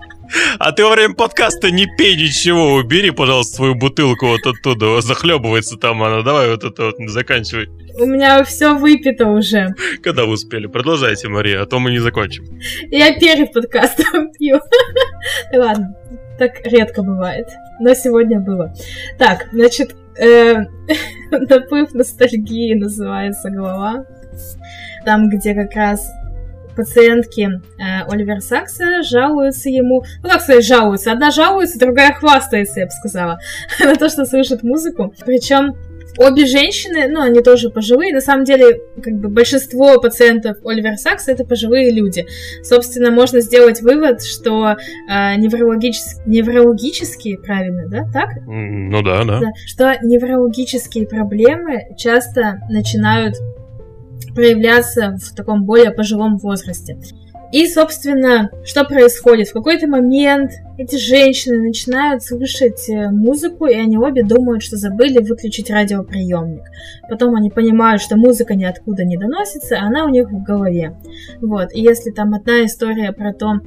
А 0.57 0.71
ты 0.71 0.83
во 0.83 0.91
время 0.91 1.13
подкаста 1.13 1.69
не 1.69 1.85
пей 1.85 2.15
ничего, 2.15 2.73
убери, 2.73 3.11
пожалуйста, 3.11 3.57
свою 3.57 3.75
бутылку 3.75 4.27
вот 4.27 4.45
оттуда, 4.45 5.01
захлебывается 5.01 5.77
там 5.77 6.01
она, 6.01 6.21
давай 6.21 6.49
вот 6.49 6.63
это 6.63 6.85
вот, 6.85 6.95
заканчивай. 7.07 7.67
У 7.99 8.05
меня 8.05 8.43
все 8.43 8.73
выпито 8.73 9.27
уже. 9.27 9.75
Когда 10.01 10.25
вы 10.25 10.33
успели? 10.33 10.67
Продолжайте, 10.67 11.27
Мария, 11.27 11.61
а 11.61 11.65
то 11.65 11.79
мы 11.79 11.91
не 11.91 11.99
закончим. 11.99 12.45
Я 12.89 13.17
перед 13.19 13.53
подкастом 13.53 14.31
пью. 14.31 14.59
Ладно, 15.53 15.95
так 16.39 16.65
редко 16.65 17.03
бывает. 17.03 17.47
Но 17.79 17.93
сегодня 17.93 18.39
было. 18.39 18.73
Так, 19.19 19.47
значит, 19.51 19.95
наплыв 21.31 21.93
ностальгии 21.93 22.73
называется 22.73 23.49
глава. 23.49 24.05
Там, 25.05 25.29
где 25.29 25.53
как 25.53 25.73
раз 25.75 26.09
пациентки 26.75 27.49
э, 27.79 28.03
Оливер 28.09 28.41
Сакса 28.41 29.03
жалуются 29.03 29.69
ему, 29.69 30.03
ну 30.23 30.29
как 30.29 30.41
сказать, 30.41 30.65
жалуются, 30.65 31.11
одна 31.11 31.31
жалуется, 31.31 31.79
другая 31.79 32.13
хвастается, 32.13 32.79
я 32.79 32.85
бы 32.87 32.91
сказала, 32.91 33.39
на 33.79 33.95
то, 33.95 34.09
что 34.09 34.25
слышит 34.25 34.63
музыку. 34.63 35.13
Причем 35.25 35.75
Обе 36.17 36.45
женщины, 36.45 37.07
ну, 37.07 37.21
они 37.21 37.41
тоже 37.41 37.69
пожилые. 37.69 38.13
На 38.13 38.21
самом 38.21 38.43
деле, 38.43 38.81
как 39.01 39.13
бы 39.13 39.29
большинство 39.29 39.99
пациентов 39.99 40.57
Оливера 40.65 40.95
Сакса 40.95 41.31
это 41.31 41.43
пожилые 41.45 41.91
люди. 41.91 42.25
Собственно, 42.63 43.11
можно 43.11 43.41
сделать 43.41 43.81
вывод, 43.81 44.23
что 44.23 44.71
э, 44.71 45.35
неврологические, 45.37 46.23
неврологические, 46.25 47.37
правильно, 47.39 47.87
да, 47.87 48.05
так? 48.11 48.29
Ну 48.45 49.01
да, 49.01 49.23
да, 49.23 49.39
да. 49.39 49.51
Что 49.65 49.97
неврологические 50.03 51.07
проблемы 51.07 51.95
часто 51.97 52.59
начинают 52.69 53.35
проявляться 54.35 55.17
в 55.19 55.35
таком 55.35 55.63
более 55.65 55.91
пожилом 55.91 56.37
возрасте. 56.37 56.97
И, 57.53 57.67
собственно, 57.67 58.49
что 58.65 58.83
происходит? 58.83 59.49
В 59.49 59.53
какой-то 59.53 59.87
момент 59.87 60.53
эти 60.79 60.95
женщины 60.95 61.67
начинают 61.67 62.23
слышать 62.23 62.89
э, 62.89 63.11
музыку, 63.11 63.67
и 63.67 63.75
они 63.75 63.95
обе 63.95 64.23
думают, 64.23 64.63
что 64.63 64.75
забыли 64.75 65.19
выключить 65.19 65.69
радиоприемник. 65.69 66.63
Потом 67.07 67.35
они 67.35 67.51
понимают, 67.51 68.01
что 68.01 68.17
музыка 68.17 68.55
ниоткуда 68.55 69.05
не 69.05 69.17
доносится, 69.17 69.79
она 69.79 70.05
у 70.05 70.09
них 70.09 70.31
в 70.31 70.41
голове. 70.41 70.97
Вот. 71.41 71.71
И 71.75 71.81
если 71.81 72.09
там 72.09 72.33
одна 72.33 72.65
история 72.65 73.11
про 73.11 73.33
то, 73.33 73.59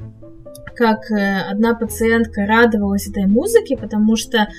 как 0.75 1.09
э, 1.09 1.39
одна 1.49 1.73
пациентка 1.73 2.45
радовалась 2.45 3.07
этой 3.07 3.25
музыке, 3.25 3.77
потому 3.77 4.17
что 4.17 4.49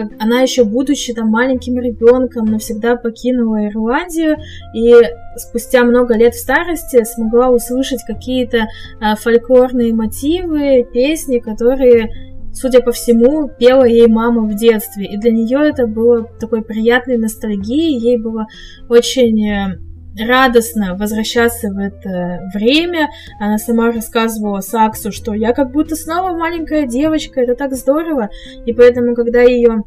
как 0.00 0.12
она 0.18 0.40
еще 0.40 0.64
будучи 0.64 1.12
там 1.12 1.28
маленьким 1.28 1.78
ребенком 1.78 2.46
навсегда 2.46 2.96
покинула 2.96 3.66
Ирландию 3.66 4.38
и 4.74 4.94
спустя 5.36 5.84
много 5.84 6.14
лет 6.14 6.34
в 6.34 6.40
старости 6.40 7.04
смогла 7.04 7.50
услышать 7.50 8.02
какие-то 8.06 8.66
а, 9.00 9.16
фольклорные 9.16 9.92
мотивы, 9.92 10.86
песни, 10.92 11.38
которые 11.38 12.08
судя 12.52 12.80
по 12.80 12.90
всему, 12.90 13.48
пела 13.48 13.84
ей 13.84 14.08
мама 14.08 14.42
в 14.42 14.56
детстве. 14.56 15.06
И 15.06 15.16
для 15.16 15.30
нее 15.30 15.68
это 15.68 15.86
было 15.86 16.24
такой 16.40 16.62
приятной 16.62 17.16
ностальгией. 17.16 17.96
Ей 17.96 18.18
было 18.18 18.46
очень 18.88 19.48
э, 19.48 19.78
радостно 20.18 20.96
возвращаться 20.96 21.68
в 21.68 21.78
это 21.78 22.40
время. 22.54 23.08
Она 23.38 23.58
сама 23.58 23.92
рассказывала 23.92 24.60
Саксу, 24.60 25.12
что 25.12 25.34
я 25.34 25.52
как 25.52 25.72
будто 25.72 25.96
снова 25.96 26.36
маленькая 26.36 26.86
девочка, 26.86 27.40
это 27.40 27.54
так 27.54 27.74
здорово. 27.74 28.28
И 28.66 28.72
поэтому, 28.72 29.14
когда 29.14 29.42
ее 29.42 29.84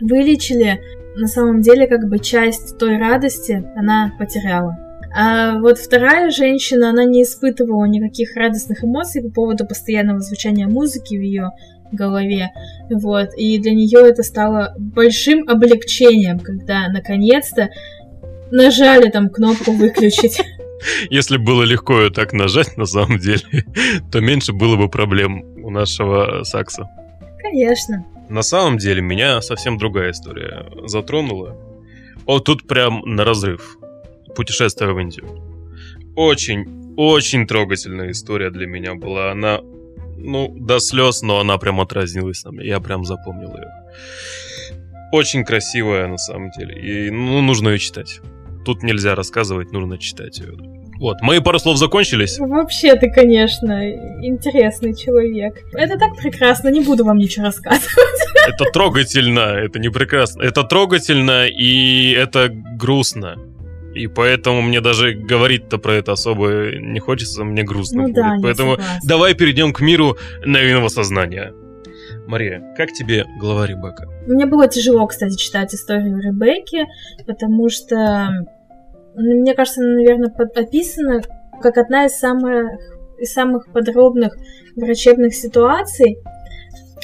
вылечили, 0.00 0.80
на 1.16 1.26
самом 1.26 1.62
деле 1.62 1.86
как 1.86 2.08
бы 2.08 2.18
часть 2.18 2.76
той 2.78 2.98
радости 2.98 3.64
она 3.74 4.12
потеряла. 4.18 4.76
А 5.18 5.58
вот 5.60 5.78
вторая 5.78 6.30
женщина, 6.30 6.90
она 6.90 7.04
не 7.04 7.22
испытывала 7.22 7.86
никаких 7.86 8.36
радостных 8.36 8.84
эмоций 8.84 9.22
по 9.22 9.30
поводу 9.30 9.66
постоянного 9.66 10.20
звучания 10.20 10.68
музыки 10.68 11.16
в 11.16 11.22
ее 11.22 11.52
голове. 11.90 12.50
Вот. 12.90 13.30
И 13.36 13.58
для 13.58 13.72
нее 13.72 14.10
это 14.10 14.22
стало 14.22 14.74
большим 14.78 15.48
облегчением, 15.48 16.38
когда 16.38 16.88
наконец-то 16.88 17.70
нажали 18.50 19.10
там 19.10 19.28
кнопку 19.28 19.72
выключить. 19.72 20.40
Если 21.10 21.36
было 21.36 21.62
легко 21.62 22.00
ее 22.00 22.10
так 22.10 22.32
нажать, 22.32 22.76
на 22.76 22.86
самом 22.86 23.18
деле, 23.18 23.42
то 24.12 24.20
меньше 24.20 24.52
было 24.52 24.76
бы 24.76 24.88
проблем 24.88 25.44
у 25.64 25.70
нашего 25.70 26.42
сакса. 26.44 26.88
Конечно. 27.38 28.04
На 28.28 28.42
самом 28.42 28.78
деле, 28.78 29.02
меня 29.02 29.40
совсем 29.40 29.78
другая 29.78 30.10
история 30.10 30.66
затронула. 30.86 31.56
Вот 32.26 32.44
тут 32.44 32.66
прям 32.66 33.02
на 33.04 33.24
разрыв. 33.24 33.78
Путешествие 34.34 34.92
в 34.92 34.98
Индию. 34.98 35.26
Очень, 36.16 36.94
очень 36.96 37.46
трогательная 37.46 38.10
история 38.10 38.50
для 38.50 38.66
меня 38.66 38.94
была. 38.94 39.30
Она, 39.30 39.60
ну, 40.16 40.52
до 40.56 40.78
слез, 40.80 41.22
но 41.22 41.40
она 41.40 41.56
прям 41.58 41.80
отразилась 41.80 42.44
на 42.44 42.52
мне. 42.52 42.66
Я 42.66 42.80
прям 42.80 43.04
запомнил 43.04 43.54
ее. 43.56 43.70
Очень 45.12 45.44
красивая 45.44 46.08
на 46.08 46.18
самом 46.18 46.50
деле. 46.50 46.74
И, 46.80 47.10
ну, 47.10 47.40
нужно 47.42 47.70
ее 47.70 47.78
читать. 47.78 48.20
Тут 48.66 48.82
нельзя 48.82 49.14
рассказывать, 49.14 49.70
нужно 49.70 49.96
читать 49.96 50.40
ее. 50.40 50.54
Вот, 50.98 51.20
мои 51.22 51.38
пару 51.38 51.60
слов 51.60 51.76
закончились. 51.76 52.36
Вообще 52.40 52.96
ты, 52.96 53.08
конечно, 53.08 53.88
интересный 54.24 54.92
человек. 54.92 55.54
Это 55.72 55.96
так 55.96 56.16
прекрасно, 56.16 56.68
не 56.68 56.80
буду 56.80 57.04
вам 57.04 57.18
ничего 57.18 57.46
рассказывать. 57.46 57.86
Это 58.48 58.64
трогательно, 58.72 59.40
это 59.40 59.78
не 59.78 59.88
прекрасно. 59.88 60.42
Это 60.42 60.62
трогательно 60.62 61.46
и 61.46 62.12
это 62.12 62.48
грустно. 62.48 63.36
И 63.94 64.08
поэтому 64.08 64.62
мне 64.62 64.80
даже 64.80 65.14
говорить-то 65.14 65.78
про 65.78 65.94
это 65.94 66.12
особо 66.12 66.76
не 66.76 67.00
хочется, 67.00 67.44
мне 67.44 67.62
грустно 67.62 68.02
ну, 68.02 68.08
будет. 68.08 68.14
Да, 68.14 68.36
поэтому 68.42 68.76
согласна. 68.76 69.00
давай 69.04 69.34
перейдем 69.34 69.72
к 69.72 69.80
миру 69.80 70.16
новинного 70.44 70.88
сознания. 70.88 71.52
Мария, 72.26 72.62
как 72.76 72.92
тебе 72.92 73.24
глава 73.40 73.66
Ребекка? 73.66 74.06
Мне 74.26 74.46
было 74.46 74.68
тяжело, 74.68 75.06
кстати, 75.06 75.36
читать 75.36 75.74
историю 75.74 76.20
Ребекки, 76.20 76.86
потому 77.26 77.68
что 77.68 78.46
мне 79.16 79.54
кажется, 79.54 79.80
она, 79.80 79.94
наверное, 79.94 80.30
описана 80.54 81.22
как 81.60 81.78
одна 81.78 82.06
из 82.06 82.12
самых, 82.12 82.68
из 83.18 83.32
самых 83.32 83.72
подробных 83.72 84.36
врачебных 84.76 85.34
ситуаций. 85.34 86.18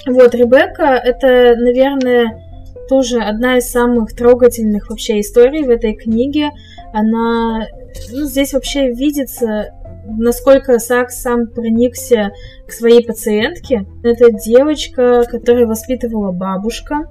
Вот, 0.06 0.34
Ребекка— 0.34 0.84
это, 1.04 1.54
наверное, 1.56 2.38
тоже 2.88 3.20
одна 3.20 3.58
из 3.58 3.70
самых 3.70 4.14
трогательных 4.14 4.90
вообще 4.90 5.20
историй 5.20 5.64
в 5.64 5.70
этой 5.70 5.94
книге. 5.94 6.50
Она... 6.92 7.66
Ну, 8.10 8.24
здесь 8.26 8.52
вообще 8.52 8.90
видится, 8.90 9.72
насколько 10.06 10.78
Сакс 10.78 11.20
сам 11.20 11.46
проникся 11.46 12.32
к 12.66 12.72
своей 12.72 13.06
пациентке. 13.06 13.86
Это 14.02 14.30
девочка, 14.30 15.24
которую 15.30 15.68
воспитывала 15.68 16.32
бабушка. 16.32 17.06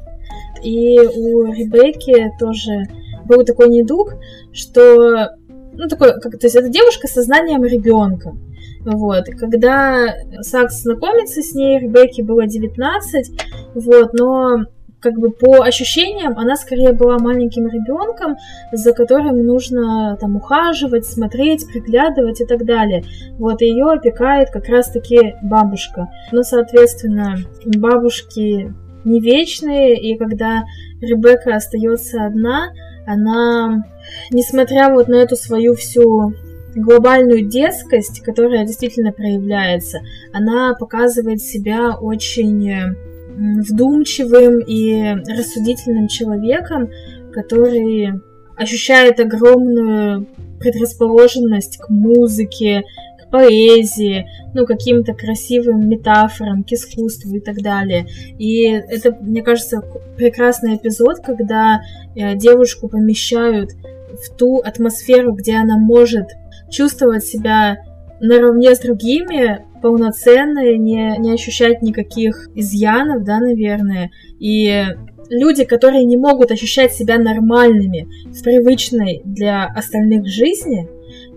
И 0.64 1.00
у 1.00 1.46
Ребекки 1.46 2.32
тоже 2.40 2.84
был 3.32 3.46
такой 3.46 3.70
недуг, 3.70 4.14
что 4.52 5.30
ну, 5.74 5.88
такой, 5.88 6.20
как, 6.20 6.38
то 6.38 6.46
есть 6.46 6.56
это 6.56 6.70
девушка 6.70 7.08
с 7.08 7.14
сознанием 7.14 7.64
ребенка. 7.64 8.36
Вот, 8.84 9.26
когда 9.40 10.08
Сакс 10.42 10.82
знакомится 10.82 11.42
с 11.42 11.54
ней, 11.54 11.80
Ребекке 11.80 12.24
было 12.24 12.48
19, 12.48 13.32
вот, 13.76 14.14
но 14.14 14.66
как 15.00 15.18
бы 15.18 15.32
по 15.32 15.64
ощущениям 15.64 16.38
она 16.38 16.56
скорее 16.56 16.94
была 16.94 17.18
маленьким 17.18 17.68
ребенком, 17.68 18.38
за 18.72 18.94
которым 18.94 19.46
нужно 19.46 20.18
там 20.20 20.36
ухаживать, 20.36 21.06
смотреть, 21.06 21.68
приглядывать 21.68 22.42
и 22.42 22.46
так 22.46 22.66
далее. 22.66 23.04
Вот 23.38 23.62
ее 23.62 23.92
опекает 23.92 24.52
как 24.52 24.68
раз-таки 24.68 25.36
бабушка. 25.42 26.10
Ну, 26.32 26.44
соответственно, 26.44 27.38
бабушки 27.66 28.74
не 29.04 29.20
вечные, 29.20 30.00
и 30.00 30.18
когда 30.18 30.64
Ребекка 31.02 31.56
остается 31.56 32.26
одна, 32.26 32.70
она, 33.06 33.86
несмотря 34.32 34.94
вот 34.94 35.08
на 35.08 35.16
эту 35.16 35.36
свою 35.36 35.76
всю 35.76 36.34
глобальную 36.76 37.48
детскость, 37.48 38.22
которая 38.22 38.66
действительно 38.66 39.12
проявляется, 39.12 40.00
она 40.32 40.74
показывает 40.80 41.42
себя 41.42 41.98
очень 41.98 42.96
вдумчивым 43.36 44.60
и 44.60 45.16
рассудительным 45.28 46.08
человеком, 46.08 46.90
который 47.34 48.22
ощущает 48.56 49.20
огромную 49.20 50.28
предрасположенность 50.60 51.78
к 51.78 51.90
музыке, 51.90 52.84
поэзии, 53.32 54.28
ну, 54.54 54.66
каким-то 54.66 55.14
красивым 55.14 55.88
метафорам, 55.88 56.64
к 56.64 56.72
искусству 56.72 57.36
и 57.36 57.40
так 57.40 57.62
далее. 57.62 58.06
И 58.38 58.64
это, 58.64 59.18
мне 59.22 59.42
кажется, 59.42 59.82
прекрасный 60.18 60.76
эпизод, 60.76 61.20
когда 61.24 61.82
э, 62.16 62.36
девушку 62.36 62.90
помещают 62.90 63.72
в 63.72 64.36
ту 64.38 64.58
атмосферу, 64.58 65.34
где 65.34 65.56
она 65.56 65.78
может 65.78 66.28
чувствовать 66.70 67.24
себя 67.24 67.78
наравне 68.20 68.76
с 68.76 68.80
другими, 68.80 69.66
полноценно, 69.82 70.60
не, 70.78 71.18
не 71.18 71.34
ощущать 71.34 71.82
никаких 71.82 72.50
изъянов, 72.54 73.24
да, 73.24 73.40
наверное. 73.40 74.12
И 74.40 74.86
люди, 75.30 75.64
которые 75.64 76.04
не 76.04 76.18
могут 76.18 76.52
ощущать 76.52 76.94
себя 76.94 77.18
нормальными 77.18 78.08
в 78.26 78.44
привычной 78.44 79.22
для 79.26 79.66
остальных 79.66 80.28
жизни, 80.28 80.88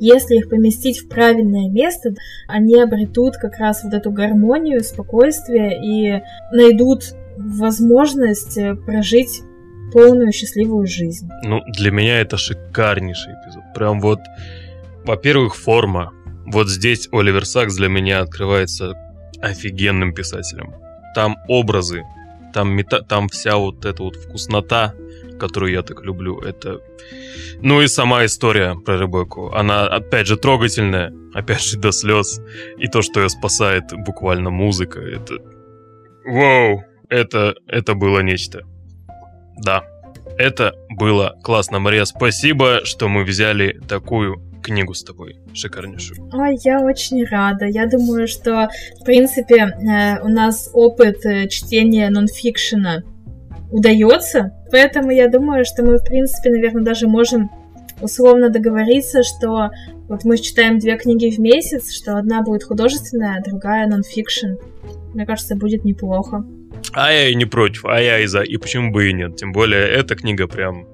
если 0.01 0.37
их 0.37 0.49
поместить 0.49 0.99
в 0.99 1.09
правильное 1.09 1.69
место, 1.69 2.15
они 2.49 2.81
обретут 2.81 3.37
как 3.37 3.59
раз 3.59 3.85
вот 3.85 3.95
эту 3.95 4.11
гармонию, 4.11 4.83
спокойствие 4.83 5.81
и 5.83 6.23
найдут 6.53 7.15
возможность 7.37 8.57
э, 8.59 8.75
прожить 8.75 9.43
полную 9.93 10.33
счастливую 10.33 10.87
жизнь. 10.87 11.29
Ну, 11.45 11.61
для 11.67 11.91
меня 11.91 12.21
это 12.21 12.37
шикарнейший 12.37 13.35
эпизод. 13.35 13.63
Прям 13.75 14.01
вот, 14.01 14.19
во-первых, 15.05 15.57
форма. 15.57 16.13
Вот 16.47 16.69
здесь 16.69 17.09
Оливер 17.13 17.47
Сакс 17.47 17.77
для 17.77 17.89
меня 17.89 18.21
открывается 18.21 18.95
офигенным 19.41 20.15
писателем. 20.15 20.75
Там 21.15 21.37
образы, 21.49 22.03
там, 22.55 22.71
мета, 22.71 23.03
там 23.03 23.29
вся 23.29 23.57
вот 23.57 23.85
эта 23.85 24.03
вот 24.03 24.17
вкуснота, 24.17 24.95
которую 25.39 25.73
я 25.73 25.83
так 25.83 26.03
люблю. 26.03 26.41
Это... 26.41 26.81
Ну 27.61 27.83
и 27.83 27.89
сама 27.89 28.25
история 28.25 28.77
про 28.77 28.97
Ребекку. 28.97 29.53
Она, 29.53 29.87
опять 29.87 30.27
же, 30.27 30.37
трогательная, 30.37 31.13
опять 31.35 31.63
же, 31.63 31.79
до 31.79 31.93
слез. 31.93 32.41
И 32.79 32.87
то, 32.87 33.03
что 33.03 33.21
ее 33.21 33.29
спасает 33.29 33.85
буквально 34.07 34.51
музыка, 34.51 35.01
это... 35.01 35.35
Вау! 36.25 36.85
Это, 37.11 37.55
это 37.67 37.95
было 37.95 38.21
нечто. 38.21 38.63
Да. 39.59 39.85
Это 40.39 40.75
было 40.89 41.37
классно, 41.43 41.81
Мария. 41.81 42.05
Спасибо, 42.07 42.81
что 42.85 43.09
мы 43.09 43.25
взяли 43.25 43.81
такую 43.89 44.54
книгу 44.65 44.95
с 44.95 45.05
тобой 45.05 45.37
шикарнейшую. 45.53 46.31
Ой, 46.33 46.57
я 46.65 46.81
очень 46.81 47.25
рада. 47.25 47.67
Я 47.67 47.87
думаю, 47.87 48.27
что, 48.27 48.69
в 49.01 49.05
принципе, 49.05 49.57
э, 49.57 50.21
у 50.23 50.29
нас 50.29 50.71
опыт 50.73 51.25
э, 51.27 51.49
чтения 51.49 52.11
нонфикшена 52.11 53.03
удается, 53.71 54.53
поэтому 54.71 55.11
я 55.11 55.29
думаю, 55.29 55.65
что 55.65 55.83
мы, 55.83 55.99
в 55.99 56.05
принципе, 56.05 56.51
наверное, 56.51 56.83
даже 56.83 57.09
можем 57.09 57.51
условно 58.01 58.51
договориться, 58.51 59.23
что 59.23 59.71
вот 60.09 60.25
мы 60.25 60.39
читаем 60.39 60.79
две 60.79 60.97
книги 60.97 61.31
в 61.31 61.39
месяц, 61.39 61.93
что 61.93 62.17
одна 62.17 62.43
будет 62.43 62.65
художественная, 62.65 63.39
а 63.39 63.43
другая 63.43 63.87
нонфикшн. 63.87 64.57
Мне 65.15 65.27
кажется, 65.27 65.57
будет 65.57 65.85
неплохо. 65.85 66.45
А 66.93 67.13
я 67.13 67.29
и 67.29 67.35
не 67.35 67.47
против, 67.47 67.85
а 67.87 68.01
я 68.01 68.21
и 68.21 68.27
за, 68.27 68.43
и 68.43 68.57
почему 68.57 68.93
бы 68.93 69.09
и 69.09 69.13
нет. 69.13 69.37
Тем 69.37 69.53
более, 69.53 69.87
эта 69.89 70.15
книга 70.15 70.47
прям, 70.47 70.87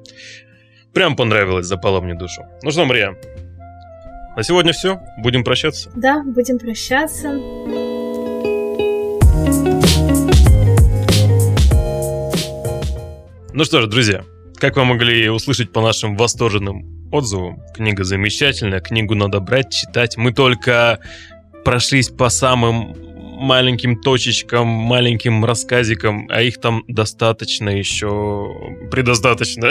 прям 0.93 1.17
понравилась, 1.17 1.67
запала 1.67 2.01
мне 2.01 2.15
душу. 2.15 2.43
Ну 2.63 2.71
что, 2.71 2.85
Мария, 2.85 3.17
на 4.37 4.43
сегодня 4.43 4.73
все. 4.73 5.01
Будем 5.19 5.45
прощаться. 5.45 5.91
Да, 5.95 6.23
будем 6.23 6.59
прощаться. 6.59 7.33
Ну 13.53 13.65
что 13.65 13.83
ж, 13.83 13.87
друзья, 13.89 14.25
как 14.57 14.77
вы 14.77 14.85
могли 14.85 15.29
услышать 15.29 15.73
по 15.73 15.81
нашим 15.83 16.17
восторженным 16.17 17.09
отзывам, 17.13 17.61
книга 17.75 18.05
замечательная, 18.05 18.81
книгу 18.81 19.15
надо 19.15 19.41
брать, 19.41 19.73
читать. 19.73 20.17
Мы 20.17 20.33
только 20.33 21.01
прошлись 21.65 22.09
по 22.09 22.29
самым 22.29 22.95
маленьким 23.41 24.01
точечкам, 24.01 24.69
маленьким 24.69 25.45
рассказикам, 25.45 26.29
а 26.31 26.43
их 26.43 26.61
там 26.61 26.85
достаточно 26.89 27.71
еще, 27.71 28.55
предостаточно. 28.91 29.71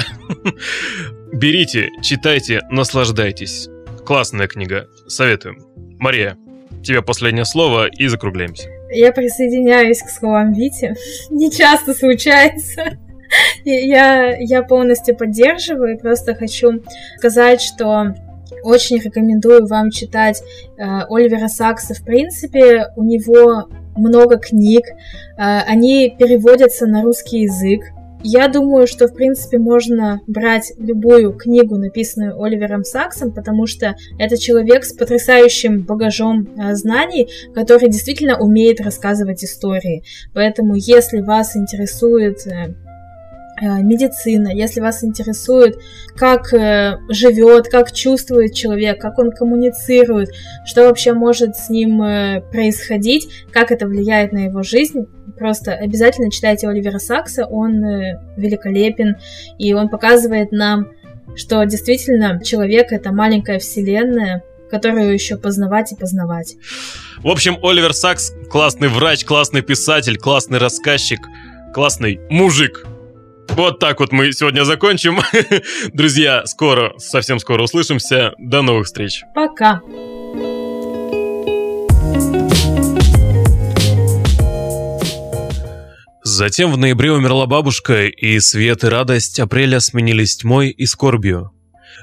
Берите, 1.34 1.90
читайте, 2.04 2.62
наслаждайтесь. 2.70 3.70
Классная 4.10 4.48
книга, 4.48 4.88
советуем. 5.06 5.60
Мария, 6.00 6.36
тебе 6.84 7.04
последнее 7.04 7.46
слово 7.46 7.86
и 7.86 8.08
закругляемся. 8.08 8.68
Я 8.90 9.12
присоединяюсь 9.12 10.02
к 10.02 10.10
словам 10.10 10.52
Вити. 10.52 10.96
Не 11.30 11.52
часто 11.52 11.94
случается. 11.94 12.98
Я, 13.64 14.36
я 14.40 14.64
полностью 14.64 15.16
поддерживаю, 15.16 16.00
просто 16.00 16.34
хочу 16.34 16.82
сказать, 17.18 17.62
что 17.62 18.16
очень 18.64 18.98
рекомендую 18.98 19.68
вам 19.68 19.92
читать 19.92 20.42
э, 20.80 20.84
Оливера 21.08 21.48
Сакса. 21.48 21.94
В 21.94 22.04
принципе, 22.04 22.88
у 22.96 23.04
него 23.04 23.70
много 23.96 24.40
книг, 24.40 24.88
э, 24.88 24.94
они 25.38 26.16
переводятся 26.18 26.88
на 26.88 27.04
русский 27.04 27.42
язык. 27.42 27.82
Я 28.22 28.50
думаю, 28.50 28.86
что, 28.86 29.08
в 29.08 29.14
принципе, 29.14 29.60
можно 29.60 30.20
брать 30.28 30.74
любую 30.78 31.34
книгу, 31.34 31.78
написанную 31.78 32.42
Оливером 32.42 32.84
Саксом, 32.84 33.34
потому 33.34 33.66
что 33.66 33.96
это 34.18 34.38
человек 34.38 34.84
с 34.84 34.94
потрясающим 34.94 35.84
багажом 35.84 36.48
э, 36.58 36.76
знаний, 36.76 37.30
который 37.56 37.90
действительно 37.90 38.38
умеет 38.38 38.82
рассказывать 38.82 39.44
истории. 39.44 40.04
Поэтому, 40.34 40.76
если 40.76 41.22
вас 41.22 41.56
интересует 41.56 42.46
э, 42.46 42.76
Э, 43.62 43.82
медицина, 43.82 44.50
если 44.50 44.80
вас 44.80 45.04
интересует, 45.04 45.78
как 46.16 46.48
живет, 47.10 47.68
как 47.68 47.92
чувствует 47.92 48.54
человек, 48.54 49.02
как 49.02 49.20
он 49.20 49.32
коммуницирует, 49.32 50.30
что 50.66 50.84
вообще 50.84 51.14
может 51.14 51.58
с 51.58 51.70
ним 51.70 51.98
происходить, 52.52 53.28
как 53.52 53.72
это 53.72 53.86
влияет 53.88 54.32
на 54.32 54.46
его 54.46 54.64
жизнь, 54.64 55.08
просто 55.40 55.74
обязательно 55.74 56.30
читайте 56.30 56.68
Оливера 56.68 57.00
Сакса, 57.00 57.46
он 57.46 57.84
э, 57.84 58.20
великолепен, 58.38 59.16
и 59.58 59.74
он 59.74 59.90
показывает 59.90 60.52
нам, 60.52 60.90
что 61.36 61.64
действительно 61.64 62.44
человек 62.44 62.92
это 62.92 63.12
маленькая 63.12 63.58
вселенная, 63.58 64.44
которую 64.70 65.14
еще 65.14 65.38
познавать 65.38 65.92
и 65.92 65.96
познавать. 65.96 66.56
В 67.24 67.28
общем, 67.28 67.58
Оливер 67.64 67.94
Сакс 67.94 68.34
классный 68.52 68.88
врач, 68.90 69.26
классный 69.26 69.62
писатель, 69.62 70.18
классный 70.18 70.60
рассказчик, 70.60 71.20
классный 71.74 72.20
мужик. 72.30 72.86
Вот 73.50 73.80
так 73.80 74.00
вот 74.00 74.12
мы 74.12 74.32
сегодня 74.32 74.64
закончим. 74.64 75.20
Друзья, 75.94 76.46
скоро, 76.46 76.94
совсем 76.98 77.40
скоро 77.40 77.64
услышимся. 77.64 78.34
До 78.38 78.62
новых 78.62 78.86
встреч. 78.86 79.24
Пока. 79.34 79.82
Затем 86.40 86.72
в 86.72 86.78
ноябре 86.78 87.12
умерла 87.12 87.48
бабушка, 87.48 88.06
и 88.06 88.40
свет 88.40 88.86
и 88.86 88.88
радость 88.88 89.42
апреля 89.42 89.82
сменились 89.82 90.38
тьмой 90.38 90.70
и 90.70 90.86
скорбью. 90.86 91.52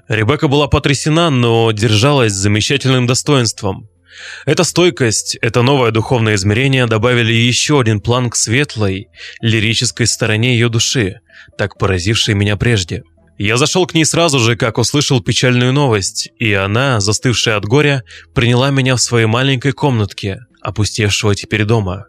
Ребекка 0.09 0.47
была 0.47 0.69
потрясена, 0.69 1.31
но 1.31 1.73
держалась 1.73 2.33
с 2.33 2.43
замечательным 2.43 3.07
достоинством. 3.07 3.89
Эта 4.45 4.65
стойкость, 4.65 5.39
это 5.41 5.63
новое 5.63 5.91
духовное 5.91 6.35
измерение 6.35 6.85
добавили 6.85 7.33
еще 7.33 7.81
один 7.81 8.03
план 8.03 8.29
к 8.29 8.37
светлой, 8.37 9.09
лирической 9.41 10.07
стороне 10.07 10.53
ее 10.53 10.69
души, 10.69 11.21
так 11.57 11.79
поразившей 11.79 12.35
меня 12.35 12.59
прежде. 12.59 13.05
Я 13.39 13.57
зашел 13.57 13.87
к 13.87 13.95
ней 13.95 14.05
сразу 14.05 14.39
же, 14.39 14.55
как 14.55 14.77
услышал 14.77 15.23
печальную 15.23 15.73
новость, 15.73 16.29
и 16.39 16.53
она, 16.53 17.01
застывшая 17.01 17.57
от 17.57 17.65
горя, 17.65 18.03
приняла 18.35 18.69
меня 18.69 18.97
в 18.97 19.01
своей 19.01 19.25
маленькой 19.25 19.73
комнатке, 19.73 20.41
опустевшего 20.61 21.35
теперь 21.35 21.65
дома. 21.65 22.09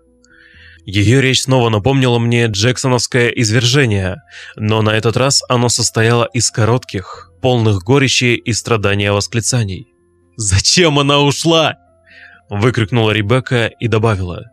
Ее 0.88 1.20
речь 1.22 1.44
снова 1.44 1.68
напомнила 1.68 2.18
мне 2.18 2.46
джексоновское 2.46 3.28
извержение, 3.28 4.22
но 4.56 4.82
на 4.82 4.92
этот 4.92 5.18
раз 5.18 5.44
оно 5.50 5.68
состояло 5.68 6.24
из 6.32 6.50
коротких, 6.50 7.30
полных 7.42 7.84
горечи 7.84 8.36
и 8.36 8.54
страдания 8.54 9.12
восклицаний. 9.12 9.90
«Зачем 10.38 10.98
она 10.98 11.20
ушла?»– 11.20 11.76
выкрикнула 12.50 13.12
Ребекка 13.12 13.66
и 13.66 13.90
добавила. 13.90 14.46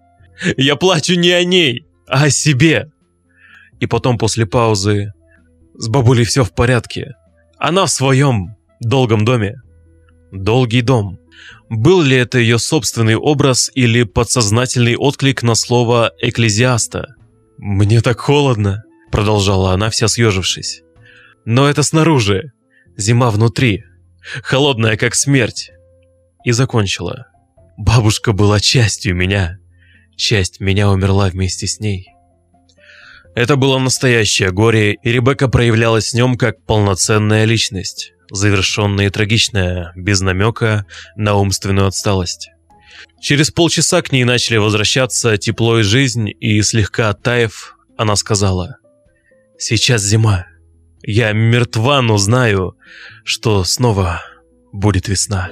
«Я 0.56 0.74
плачу 0.74 1.14
не 1.14 1.30
о 1.30 1.44
ней, 1.44 1.86
а 2.08 2.24
о 2.24 2.30
себе!» 2.30 2.90
И 3.78 3.86
потом 3.86 4.18
после 4.18 4.44
паузы 4.44 5.12
«С 5.74 5.86
бабулей 5.86 6.24
все 6.24 6.42
в 6.42 6.52
порядке. 6.52 7.12
Она 7.58 7.86
в 7.86 7.90
своем 7.90 8.56
долгом 8.80 9.24
доме». 9.24 9.62
Долгий 10.32 10.82
дом. 10.82 11.20
Был 11.70 12.02
ли 12.02 12.16
это 12.16 12.38
ее 12.38 12.58
собственный 12.58 13.16
образ 13.16 13.70
или 13.74 14.02
подсознательный 14.02 14.96
отклик 14.96 15.42
на 15.42 15.54
слово 15.54 16.12
«экклезиаста»? 16.20 17.14
«Мне 17.58 18.00
так 18.00 18.20
холодно»,— 18.20 18.82
продолжала 19.10 19.72
она, 19.72 19.90
вся 19.90 20.08
съежившись. 20.08 20.82
«Но 21.44 21.68
это 21.68 21.82
снаружи. 21.82 22.52
Зима 22.96 23.30
внутри. 23.30 23.84
Холодная, 24.42 24.96
как 24.96 25.14
смерть». 25.14 25.70
И 26.44 26.52
закончила. 26.52 27.26
Бабушка 27.76 28.32
была 28.32 28.60
частью 28.60 29.16
меня. 29.16 29.58
Часть 30.16 30.60
меня 30.60 30.90
умерла 30.90 31.28
вместе 31.28 31.66
с 31.66 31.80
ней. 31.80 32.08
Это 33.34 33.56
было 33.56 33.78
настоящее 33.78 34.52
горе, 34.52 34.94
и 34.94 35.10
Ребекка 35.10 35.48
проявлялась 35.48 36.10
в 36.10 36.14
нем 36.14 36.36
как 36.36 36.62
полноценная 36.64 37.46
личность, 37.46 38.12
завершенная 38.34 39.06
и 39.06 39.10
трагичная, 39.10 39.92
без 39.94 40.20
намека 40.20 40.86
на 41.16 41.34
умственную 41.34 41.86
отсталость. 41.86 42.50
Через 43.20 43.50
полчаса 43.50 44.02
к 44.02 44.12
ней 44.12 44.24
начали 44.24 44.56
возвращаться 44.56 45.38
тепло 45.38 45.80
и 45.80 45.82
жизнь, 45.82 46.28
и 46.40 46.60
слегка 46.62 47.10
оттаив, 47.10 47.76
она 47.96 48.16
сказала, 48.16 48.76
«Сейчас 49.58 50.02
зима. 50.02 50.46
Я 51.02 51.32
мертва, 51.32 52.02
но 52.02 52.18
знаю, 52.18 52.76
что 53.24 53.64
снова 53.64 54.22
будет 54.72 55.08
весна». 55.08 55.48